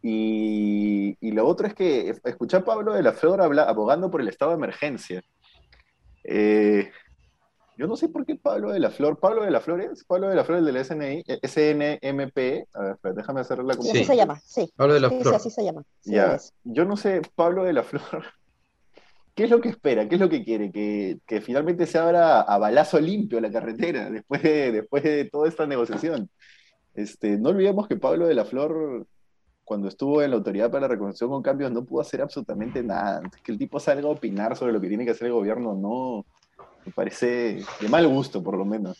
Y, 0.00 1.16
y, 1.20 1.32
lo 1.32 1.46
otro 1.46 1.66
es 1.66 1.74
que 1.74 2.14
escuchar 2.24 2.62
a 2.62 2.64
Pablo 2.64 2.92
de 2.94 3.02
la 3.02 3.12
Flor 3.12 3.40
abogando 3.42 4.10
por 4.10 4.20
el 4.20 4.28
estado 4.28 4.52
de 4.52 4.56
emergencia. 4.56 5.22
Eh, 6.30 6.90
Yo 7.78 7.86
no 7.86 7.96
sé 7.96 8.08
por 8.08 8.26
qué 8.26 8.34
Pablo 8.34 8.70
de 8.72 8.80
la 8.80 8.90
Flor, 8.90 9.18
Pablo 9.18 9.44
de 9.44 9.50
la 9.52 9.60
Flor 9.60 9.80
es, 9.80 10.04
Pablo 10.04 10.28
de 10.28 10.34
la 10.36 10.44
Flor, 10.44 10.58
el 10.58 10.64
del 10.66 10.84
SNI, 10.84 11.24
eh, 11.26 11.38
SNMP, 11.42 12.66
a 12.74 12.80
ver, 12.82 12.92
espera, 12.94 13.14
déjame 13.14 13.40
hacer 13.40 13.58
la 13.62 13.74
Sí. 13.74 13.90
Así 13.90 14.04
se 14.04 14.16
llama, 14.16 14.40
sí. 14.44 14.72
Pablo 14.76 14.94
de 14.94 15.00
la 15.00 15.08
Sí, 15.10 15.20
Flor. 15.20 15.32
sí, 15.34 15.36
así 15.36 15.50
se 15.50 15.64
llama. 15.64 15.82
Sí, 16.00 16.12
Ya, 16.12 16.36
yo 16.64 16.84
no 16.84 16.96
sé, 16.96 17.22
Pablo 17.36 17.62
de 17.64 17.72
la 17.72 17.84
Flor, 17.84 18.02
¿qué 19.36 19.44
es 19.44 19.50
lo 19.50 19.60
que 19.60 19.68
espera? 19.68 20.08
¿Qué 20.08 20.16
es 20.16 20.20
lo 20.20 20.28
que 20.28 20.44
quiere? 20.44 20.72
Que, 20.72 21.18
que 21.24 21.40
finalmente 21.40 21.86
se 21.86 21.98
abra 21.98 22.40
a 22.40 22.58
balazo 22.58 22.98
limpio 23.00 23.40
la 23.40 23.50
carretera 23.52 24.10
después 24.10 24.42
de, 24.42 24.72
después 24.72 25.02
de 25.04 25.24
toda 25.26 25.48
esta 25.48 25.66
negociación. 25.66 26.28
Este, 26.94 27.36
no 27.38 27.50
olvidemos 27.50 27.86
que 27.86 27.94
Pablo 27.96 28.26
de 28.26 28.34
la 28.34 28.44
Flor, 28.44 29.06
cuando 29.68 29.86
estuvo 29.88 30.22
en 30.22 30.30
la 30.30 30.36
Autoridad 30.38 30.70
para 30.70 30.80
la 30.82 30.88
Reconstrucción 30.88 31.30
con 31.30 31.42
Cambios, 31.42 31.70
no 31.70 31.84
pudo 31.84 32.00
hacer 32.00 32.22
absolutamente 32.22 32.82
nada. 32.82 33.18
Antes 33.18 33.40
que 33.42 33.52
el 33.52 33.58
tipo 33.58 33.78
salga 33.78 34.08
a 34.08 34.12
opinar 34.12 34.56
sobre 34.56 34.72
lo 34.72 34.80
que 34.80 34.88
tiene 34.88 35.04
que 35.04 35.10
hacer 35.12 35.26
el 35.26 35.34
gobierno, 35.34 35.74
no, 35.74 36.24
me 36.86 36.92
parece 36.92 37.62
de 37.80 37.88
mal 37.88 38.08
gusto, 38.08 38.42
por 38.42 38.56
lo 38.56 38.64
menos. 38.64 38.96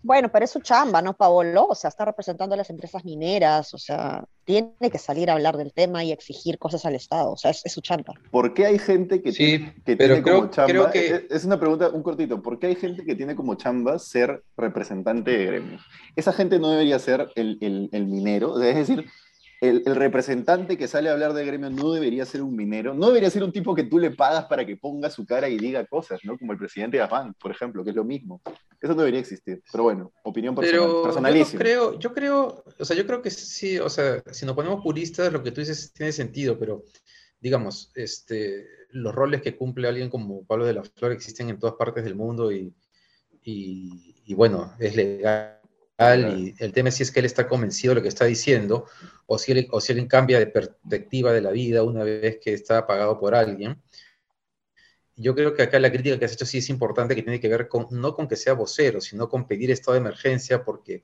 Bueno, 0.00 0.28
pero 0.30 0.44
es 0.44 0.50
su 0.52 0.60
chamba, 0.60 1.02
¿no, 1.02 1.12
Paolo? 1.14 1.66
O 1.70 1.74
sea, 1.74 1.88
está 1.88 2.04
representando 2.04 2.54
a 2.54 2.56
las 2.56 2.70
empresas 2.70 3.04
mineras, 3.04 3.74
o 3.74 3.78
sea, 3.78 4.24
tiene 4.44 4.72
que 4.92 4.96
salir 4.98 5.28
a 5.28 5.32
hablar 5.32 5.56
del 5.56 5.72
tema 5.72 6.04
y 6.04 6.12
exigir 6.12 6.56
cosas 6.56 6.86
al 6.86 6.94
Estado, 6.94 7.32
o 7.32 7.36
sea, 7.36 7.50
es, 7.50 7.66
es 7.66 7.72
su 7.72 7.80
chamba. 7.80 8.14
¿Por 8.30 8.54
qué 8.54 8.66
hay 8.66 8.78
gente 8.78 9.20
que 9.20 9.32
Sí, 9.32 9.58
tiene, 9.58 9.74
que 9.84 9.96
pero 9.96 10.14
tiene 10.14 10.22
creo- 10.22 10.36
como 10.38 10.50
chamba? 10.52 10.70
creo 10.70 10.90
que- 10.92 11.06
es, 11.08 11.22
es 11.30 11.44
una 11.44 11.58
pregunta, 11.58 11.88
un 11.88 12.04
cortito. 12.04 12.40
¿Por 12.40 12.60
qué 12.60 12.68
hay 12.68 12.76
gente 12.76 13.04
que 13.04 13.16
tiene 13.16 13.34
como 13.34 13.56
chamba 13.56 13.98
ser 13.98 14.44
representante 14.56 15.32
de 15.36 15.46
gremios? 15.46 15.82
Esa 16.14 16.32
gente 16.32 16.60
no 16.60 16.70
debería 16.70 16.98
ser 17.00 17.28
el, 17.34 17.58
el- 17.60 17.88
el 17.90 18.06
minero, 18.06 18.52
o 18.52 18.58
sea, 18.60 18.68
es 18.70 18.76
decir, 18.86 19.04
el, 19.60 19.82
el 19.86 19.96
representante 19.96 20.78
que 20.78 20.86
sale 20.86 21.08
a 21.08 21.12
hablar 21.12 21.32
de 21.32 21.44
gremio 21.44 21.68
no 21.70 21.92
debería 21.92 22.24
ser 22.24 22.42
un 22.42 22.54
minero, 22.54 22.94
no 22.94 23.08
debería 23.08 23.30
ser 23.30 23.42
un 23.42 23.52
tipo 23.52 23.74
que 23.74 23.84
tú 23.84 23.98
le 23.98 24.12
pagas 24.12 24.44
para 24.44 24.64
que 24.64 24.76
ponga 24.76 25.10
su 25.10 25.26
cara 25.26 25.48
y 25.48 25.58
diga 25.58 25.84
cosas, 25.86 26.20
¿no? 26.24 26.38
Como 26.38 26.52
el 26.52 26.58
presidente 26.58 26.96
de 26.96 27.02
Afán, 27.02 27.34
por 27.34 27.50
ejemplo, 27.50 27.82
que 27.82 27.90
es 27.90 27.96
lo 27.96 28.04
mismo. 28.04 28.40
Eso 28.80 28.92
no 28.94 29.00
debería 29.00 29.20
existir. 29.20 29.62
Pero 29.72 29.84
bueno, 29.84 30.12
opinión 30.22 30.54
personal, 30.54 30.80
Pero 30.80 30.92
yo 30.92 31.02
personalísima. 31.02 31.60
creo, 31.60 31.98
yo 31.98 32.14
creo, 32.14 32.64
o 32.78 32.84
sea, 32.84 32.96
yo 32.96 33.06
creo 33.06 33.20
que 33.20 33.30
sí, 33.30 33.78
o 33.78 33.88
sea, 33.90 34.22
si 34.30 34.46
nos 34.46 34.54
ponemos 34.54 34.82
puristas, 34.82 35.32
lo 35.32 35.42
que 35.42 35.50
tú 35.50 35.60
dices 35.60 35.92
tiene 35.92 36.12
sentido, 36.12 36.56
pero 36.58 36.84
digamos, 37.40 37.90
este, 37.96 38.66
los 38.90 39.14
roles 39.14 39.42
que 39.42 39.56
cumple 39.56 39.88
alguien 39.88 40.08
como 40.08 40.44
Pablo 40.44 40.66
de 40.66 40.74
la 40.74 40.84
Flor 40.84 41.12
existen 41.12 41.48
en 41.50 41.58
todas 41.58 41.74
partes 41.74 42.04
del 42.04 42.14
mundo 42.14 42.52
y, 42.52 42.72
y, 43.42 44.14
y 44.24 44.34
bueno, 44.34 44.72
es 44.78 44.94
legal. 44.94 45.57
Y 45.98 46.54
el 46.58 46.72
tema 46.72 46.90
es 46.90 46.96
si 46.96 47.02
es 47.02 47.10
que 47.12 47.20
él 47.20 47.26
está 47.26 47.48
convencido 47.48 47.92
de 47.92 47.96
lo 47.96 48.02
que 48.02 48.08
está 48.08 48.24
diciendo, 48.24 48.86
o 49.26 49.38
si 49.38 49.52
él, 49.52 49.68
o 49.72 49.80
si 49.80 49.92
él 49.92 50.06
cambia 50.08 50.38
de 50.38 50.46
perspectiva 50.46 51.32
de 51.32 51.40
la 51.42 51.50
vida 51.50 51.82
una 51.82 52.04
vez 52.04 52.38
que 52.40 52.52
está 52.54 52.86
pagado 52.86 53.18
por 53.18 53.34
alguien. 53.34 53.82
Yo 55.16 55.34
creo 55.34 55.52
que 55.54 55.62
acá 55.62 55.78
la 55.80 55.90
crítica 55.90 56.18
que 56.18 56.24
has 56.26 56.32
hecho 56.34 56.46
sí 56.46 56.58
es 56.58 56.68
importante, 56.70 57.16
que 57.16 57.22
tiene 57.22 57.40
que 57.40 57.48
ver 57.48 57.66
con, 57.68 57.88
no 57.90 58.14
con 58.14 58.28
que 58.28 58.36
sea 58.36 58.52
vocero, 58.52 59.00
sino 59.00 59.28
con 59.28 59.48
pedir 59.48 59.70
estado 59.70 59.94
de 59.94 60.00
emergencia, 60.00 60.64
porque 60.64 61.02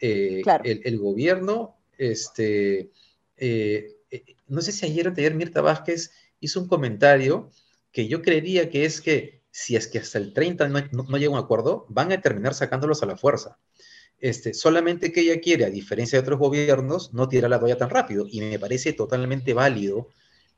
eh, 0.00 0.40
Claro. 0.42 0.64
el, 0.64 0.80
el 0.84 0.98
gobierno, 0.98 1.76
este, 1.96 2.90
eh, 3.36 3.96
eh, 4.10 4.24
no 4.48 4.60
sé 4.62 4.72
si 4.72 4.84
ayer 4.86 5.06
o 5.08 5.12
ayer 5.12 5.34
Mirta 5.34 5.60
Vázquez 5.62 6.10
hizo 6.40 6.60
un 6.60 6.66
comentario 6.68 7.50
que 7.92 8.08
yo 8.08 8.20
creería 8.22 8.68
que 8.68 8.84
es 8.84 9.00
que 9.00 9.42
si 9.52 9.76
es 9.76 9.86
que 9.86 9.98
hasta 9.98 10.18
el 10.18 10.32
30 10.32 10.66
no, 10.68 10.80
no- 10.90 11.04
no 11.04 11.16
llega 11.18 11.30
a 11.30 11.38
un 11.38 11.44
acuerdo, 11.44 11.86
van 11.88 12.10
a 12.10 12.20
terminar 12.20 12.54
sacándolos 12.54 13.02
a 13.02 13.06
la 13.06 13.16
fuerza. 13.16 13.58
Este, 14.22 14.54
solamente 14.54 15.12
que 15.12 15.22
ella 15.22 15.40
quiere, 15.42 15.66
a 15.66 15.70
diferencia 15.70 16.18
de 16.18 16.22
otros 16.24 16.40
gobiernos, 16.40 17.12
no 17.14 17.28
tirar 17.28 17.50
la 17.50 17.60
toalla 17.60 17.76
tan 17.78 17.90
rápido. 17.90 18.26
Y 18.30 18.40
me 18.40 18.58
parece 18.58 18.94
totalmente 18.94 19.54
válido. 19.54 20.08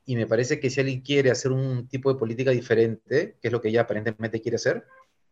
Y 0.05 0.15
me 0.15 0.27
parece 0.27 0.59
que 0.61 0.69
si 0.69 0.81
alguien 0.81 1.01
quiere 1.01 1.31
hacer 1.31 1.51
un 1.51 1.87
tipo 1.89 2.13
de 2.13 2.19
política 2.19 2.51
diferente, 2.51 3.37
que 3.41 3.47
es 3.49 3.51
lo 3.51 3.61
que 3.61 3.69
ella 3.69 3.81
aparentemente 3.81 4.41
quiere 4.41 4.57
hacer, 4.57 4.85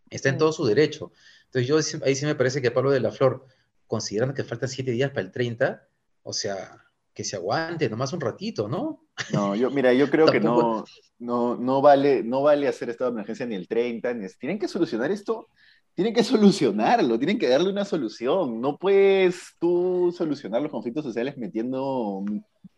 está 0.10 0.30
en 0.30 0.38
todo 0.40 0.52
su 0.54 0.66
derecho. 0.66 1.12
Entonces 1.46 1.68
yo 1.68 1.78
ahí 2.06 2.16
sí 2.16 2.26
me 2.26 2.36
parece 2.36 2.62
que 2.62 2.72
Pablo 2.72 2.92
de 2.92 3.00
la 3.02 3.12
Flor, 3.12 3.46
considerando 3.88 4.34
que 4.36 4.44
faltan 4.44 4.70
siete 4.70 4.92
días 4.92 5.12
para 5.12 5.22
el 5.22 5.32
30, 5.32 5.88
o 6.24 6.34
sea, 6.34 6.84
que 7.14 7.24
se 7.24 7.36
aguante 7.36 7.90
nomás 7.90 8.14
un 8.14 8.22
ratito, 8.22 8.68
¿no? 8.68 9.06
No, 9.28 9.56
yo, 9.56 9.72
mira, 9.72 9.94
yo 9.94 10.10
creo 10.10 10.30
que 10.30 10.40
no, 10.40 10.86
no, 11.20 11.56
no 11.56 11.82
vale, 11.82 12.24
no 12.24 12.42
vale 12.42 12.68
hacer 12.68 12.90
estado 12.90 13.12
de 13.12 13.16
emergencia 13.16 13.46
ni 13.46 13.56
el 13.56 13.68
30, 13.68 14.14
ni 14.14 14.26
es- 14.26 14.38
tienen 14.38 14.60
que 14.60 14.68
solucionar 14.68 15.12
esto, 15.12 15.50
tienen 15.96 16.14
que 16.14 16.24
solucionarlo, 16.24 17.18
tienen 17.18 17.40
que 17.40 17.50
darle 17.50 17.70
una 17.70 17.86
solución. 17.86 18.60
No 18.62 18.78
puedes 18.78 19.56
tú 19.60 20.14
solucionar 20.18 20.62
los 20.62 20.72
conflictos 20.72 21.04
sociales 21.06 21.38
metiendo, 21.38 22.24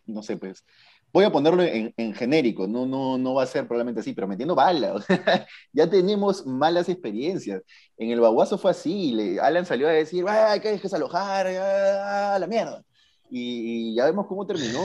no 0.06 0.24
sé, 0.24 0.38
pues, 0.38 0.66
voy 1.14 1.24
a 1.24 1.32
ponerlo 1.32 1.64
en, 1.64 1.94
en 1.96 2.14
genérico, 2.14 2.68
no, 2.68 2.86
no, 2.86 3.18
no 3.18 3.36
va 3.36 3.44
a 3.44 3.48
ser 3.48 3.66
probablemente 3.68 4.02
así, 4.02 4.14
pero 4.14 4.28
metiendo 4.28 4.54
bala. 4.56 4.94
o 4.96 5.02
sea, 5.02 5.48
ya 5.74 5.90
tenemos 5.90 6.46
malas 6.46 6.90
experiencias. 6.90 7.62
En 7.98 8.12
el 8.12 8.20
Baguazo 8.20 8.58
fue 8.58 8.72
así, 8.72 9.14
le- 9.14 9.40
Alan 9.40 9.66
salió 9.66 9.88
a 9.88 9.92
decir, 9.92 10.26
¡ay, 10.28 10.60
que 10.60 10.70
hay 10.70 10.78
que 10.78 10.84
desalojar! 10.84 11.48
¡ah, 11.48 12.38
la 12.40 12.48
mierda! 12.48 12.84
Y, 13.30 13.96
ya 13.96 14.06
vemos 14.06 14.28
cómo 14.28 14.46
terminó. 14.46 14.82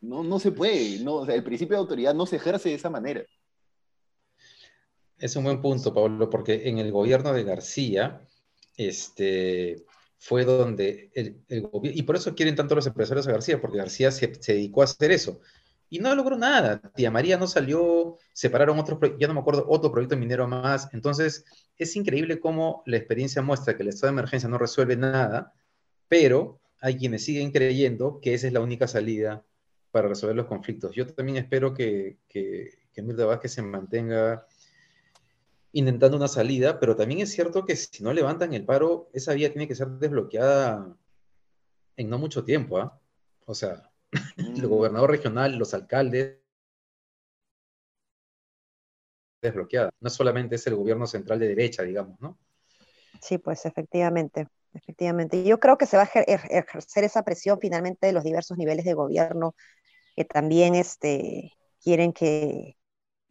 No, 0.00 0.22
no 0.22 0.38
se 0.38 0.52
puede. 0.52 1.00
No, 1.00 1.24
el 1.26 1.44
principio 1.44 1.76
de 1.76 1.80
autoridad 1.80 2.14
no 2.14 2.26
se 2.26 2.36
ejerce 2.36 2.68
de 2.70 2.76
esa 2.76 2.90
manera. 2.90 3.22
Es 5.18 5.34
un 5.36 5.44
buen 5.44 5.60
punto, 5.60 5.92
Pablo, 5.92 6.30
porque 6.30 6.68
en 6.68 6.78
el 6.78 6.92
gobierno 6.92 7.32
de 7.32 7.44
García, 7.44 8.20
este, 8.76 9.84
fue 10.18 10.44
donde 10.44 11.10
el, 11.14 11.42
el 11.48 11.68
y 11.82 12.02
por 12.02 12.16
eso 12.16 12.34
quieren 12.34 12.54
tanto 12.54 12.74
los 12.74 12.86
empresarios 12.86 13.26
a 13.26 13.32
García, 13.32 13.60
porque 13.60 13.78
García 13.78 14.10
se, 14.10 14.34
se 14.34 14.54
dedicó 14.54 14.82
a 14.82 14.84
hacer 14.84 15.10
eso. 15.10 15.40
Y 15.90 16.00
no 16.00 16.14
logró 16.14 16.36
nada. 16.36 16.80
Tía 16.94 17.10
María 17.10 17.38
no 17.38 17.46
salió, 17.46 18.16
separaron 18.32 18.78
otros, 18.78 18.98
ya 19.18 19.26
no 19.26 19.34
me 19.34 19.40
acuerdo, 19.40 19.64
otro 19.68 19.90
proyecto 19.90 20.16
minero 20.16 20.46
más. 20.46 20.88
Entonces, 20.92 21.44
es 21.76 21.96
increíble 21.96 22.40
cómo 22.40 22.82
la 22.86 22.98
experiencia 22.98 23.42
muestra 23.42 23.76
que 23.76 23.82
el 23.82 23.88
estado 23.88 24.12
de 24.12 24.18
emergencia 24.20 24.48
no 24.48 24.58
resuelve 24.58 24.96
nada, 24.96 25.54
pero 26.08 26.60
hay 26.80 26.96
quienes 26.96 27.24
siguen 27.24 27.50
creyendo 27.50 28.20
que 28.20 28.34
esa 28.34 28.46
es 28.46 28.52
la 28.52 28.60
única 28.60 28.86
salida 28.86 29.44
para 29.90 30.08
resolver 30.08 30.36
los 30.36 30.46
conflictos. 30.46 30.94
Yo 30.94 31.06
también 31.06 31.38
espero 31.38 31.72
que, 31.72 32.18
que, 32.28 32.70
que 32.92 33.02
Vázquez 33.02 33.52
se 33.52 33.62
mantenga 33.62 34.46
intentando 35.78 36.16
una 36.16 36.28
salida, 36.28 36.80
pero 36.80 36.96
también 36.96 37.20
es 37.20 37.32
cierto 37.32 37.64
que 37.64 37.76
si 37.76 38.02
no 38.02 38.12
levantan 38.12 38.52
el 38.54 38.64
paro, 38.64 39.10
esa 39.12 39.34
vía 39.34 39.50
tiene 39.50 39.68
que 39.68 39.74
ser 39.74 39.88
desbloqueada 39.88 40.96
en 41.96 42.08
no 42.10 42.18
mucho 42.18 42.44
tiempo, 42.44 42.78
¿ah? 42.78 42.98
O 43.44 43.54
sea, 43.54 43.90
el 44.36 44.66
gobernador 44.66 45.10
regional, 45.10 45.56
los 45.56 45.74
alcaldes, 45.74 46.38
desbloqueada. 49.42 49.90
No 50.00 50.10
solamente 50.10 50.56
es 50.56 50.66
el 50.66 50.74
gobierno 50.76 51.06
central 51.06 51.38
de 51.38 51.48
derecha, 51.48 51.82
digamos, 51.82 52.20
¿no? 52.20 52.38
Sí, 53.20 53.38
pues 53.38 53.66
efectivamente, 53.66 54.46
efectivamente. 54.74 55.44
Yo 55.44 55.58
creo 55.60 55.78
que 55.78 55.86
se 55.86 55.96
va 55.96 56.04
a 56.04 56.06
ejer- 56.06 56.24
er- 56.26 56.46
ejercer 56.50 57.04
esa 57.04 57.22
presión 57.22 57.58
finalmente 57.60 58.06
de 58.06 58.12
los 58.12 58.24
diversos 58.24 58.56
niveles 58.58 58.84
de 58.84 58.94
gobierno 58.94 59.54
que 60.16 60.24
también 60.24 60.74
este, 60.74 61.52
quieren 61.82 62.12
que 62.12 62.76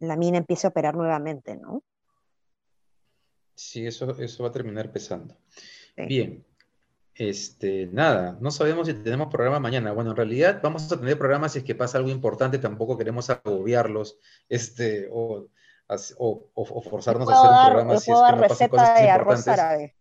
la 0.00 0.16
mina 0.16 0.38
empiece 0.38 0.66
a 0.66 0.70
operar 0.70 0.96
nuevamente, 0.96 1.56
¿no? 1.56 1.82
Sí, 3.58 3.84
eso, 3.86 4.16
eso 4.20 4.42
va 4.44 4.50
a 4.50 4.52
terminar 4.52 4.92
pesando. 4.92 5.36
Sí. 5.96 6.06
Bien, 6.06 6.44
este, 7.14 7.88
nada, 7.88 8.38
no 8.40 8.52
sabemos 8.52 8.86
si 8.86 8.94
tenemos 8.94 9.26
programa 9.32 9.58
mañana. 9.58 9.90
Bueno, 9.92 10.10
en 10.10 10.16
realidad 10.16 10.60
vamos 10.62 10.90
a 10.92 10.96
tener 10.96 11.18
programa 11.18 11.48
si 11.48 11.58
es 11.58 11.64
que 11.64 11.74
pasa 11.74 11.98
algo 11.98 12.08
importante, 12.10 12.58
tampoco 12.58 12.96
queremos 12.96 13.28
agobiarlos, 13.30 14.18
este, 14.48 15.08
o, 15.10 15.48
o- 16.18 16.50
o- 16.54 16.82
forzarnos 16.82 17.28
a 17.28 17.32
hacer 17.32 17.50
un 17.50 17.56
dar, 17.56 17.66
programa 17.66 17.92
le 17.94 17.98
si 17.98 18.12
es 18.12 18.16
que 18.16 18.22
no 18.22 18.26
pasan 18.28 18.48
receta 18.48 18.68
cosas 18.70 19.00
de 19.00 19.10
arroz 19.10 19.38
importantes. 19.38 19.48
árabe. 19.64 19.94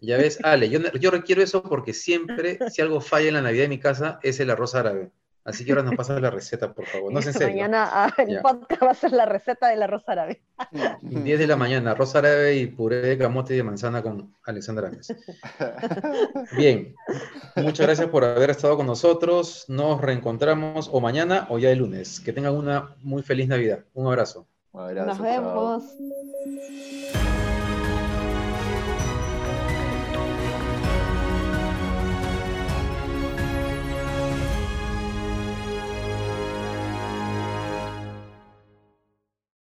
Ya 0.00 0.16
ves, 0.16 0.38
Ale, 0.42 0.68
yo, 0.68 0.80
yo 1.00 1.10
requiero 1.12 1.42
eso 1.42 1.62
porque 1.62 1.92
siempre, 1.94 2.58
si 2.70 2.82
algo 2.82 3.00
falla 3.00 3.28
en 3.28 3.34
la 3.34 3.42
Navidad 3.42 3.62
de 3.64 3.68
mi 3.68 3.78
casa, 3.78 4.18
es 4.24 4.40
el 4.40 4.50
arroz 4.50 4.74
árabe. 4.74 5.12
Así 5.48 5.64
que 5.64 5.72
ahora 5.72 5.82
nos 5.82 5.94
pasas 5.94 6.20
la 6.20 6.30
receta, 6.30 6.74
por 6.74 6.84
favor. 6.84 7.10
No 7.10 7.20
es 7.20 7.26
en 7.26 7.32
serio. 7.32 7.48
Mañana 7.48 7.88
ah, 7.90 8.14
el 8.18 8.28
Ya. 8.34 8.42
podcast 8.42 8.82
va 8.82 8.90
a 8.90 8.94
ser 8.94 9.12
la 9.12 9.24
receta 9.24 9.68
del 9.68 9.82
arroz 9.82 10.06
árabe. 10.06 10.42
10 11.00 11.38
de 11.38 11.46
la 11.46 11.56
mañana, 11.56 11.92
arroz 11.92 12.14
árabe 12.16 12.56
y 12.56 12.66
puré 12.66 12.96
de 13.00 13.16
camote 13.16 13.54
y 13.54 13.56
de 13.56 13.62
manzana 13.62 14.02
con 14.02 14.34
Alexandra 14.44 14.88
Ames. 14.88 15.08
Bien, 16.58 16.94
muchas 17.56 17.86
gracias 17.86 18.08
por 18.08 18.24
haber 18.26 18.50
estado 18.50 18.76
con 18.76 18.86
nosotros. 18.86 19.64
Nos 19.68 20.02
reencontramos 20.02 20.90
o 20.92 21.00
mañana 21.00 21.46
o 21.48 21.58
ya 21.58 21.70
el 21.70 21.78
lunes. 21.78 22.20
Que 22.20 22.34
tengan 22.34 22.54
una 22.54 22.94
muy 23.00 23.22
feliz 23.22 23.48
Navidad. 23.48 23.84
Un 23.94 24.06
abrazo. 24.06 24.46
Un 24.72 24.82
abrazo, 24.82 25.06
Nos 25.06 25.16
chao. 25.16 25.82
vemos. 25.82 27.47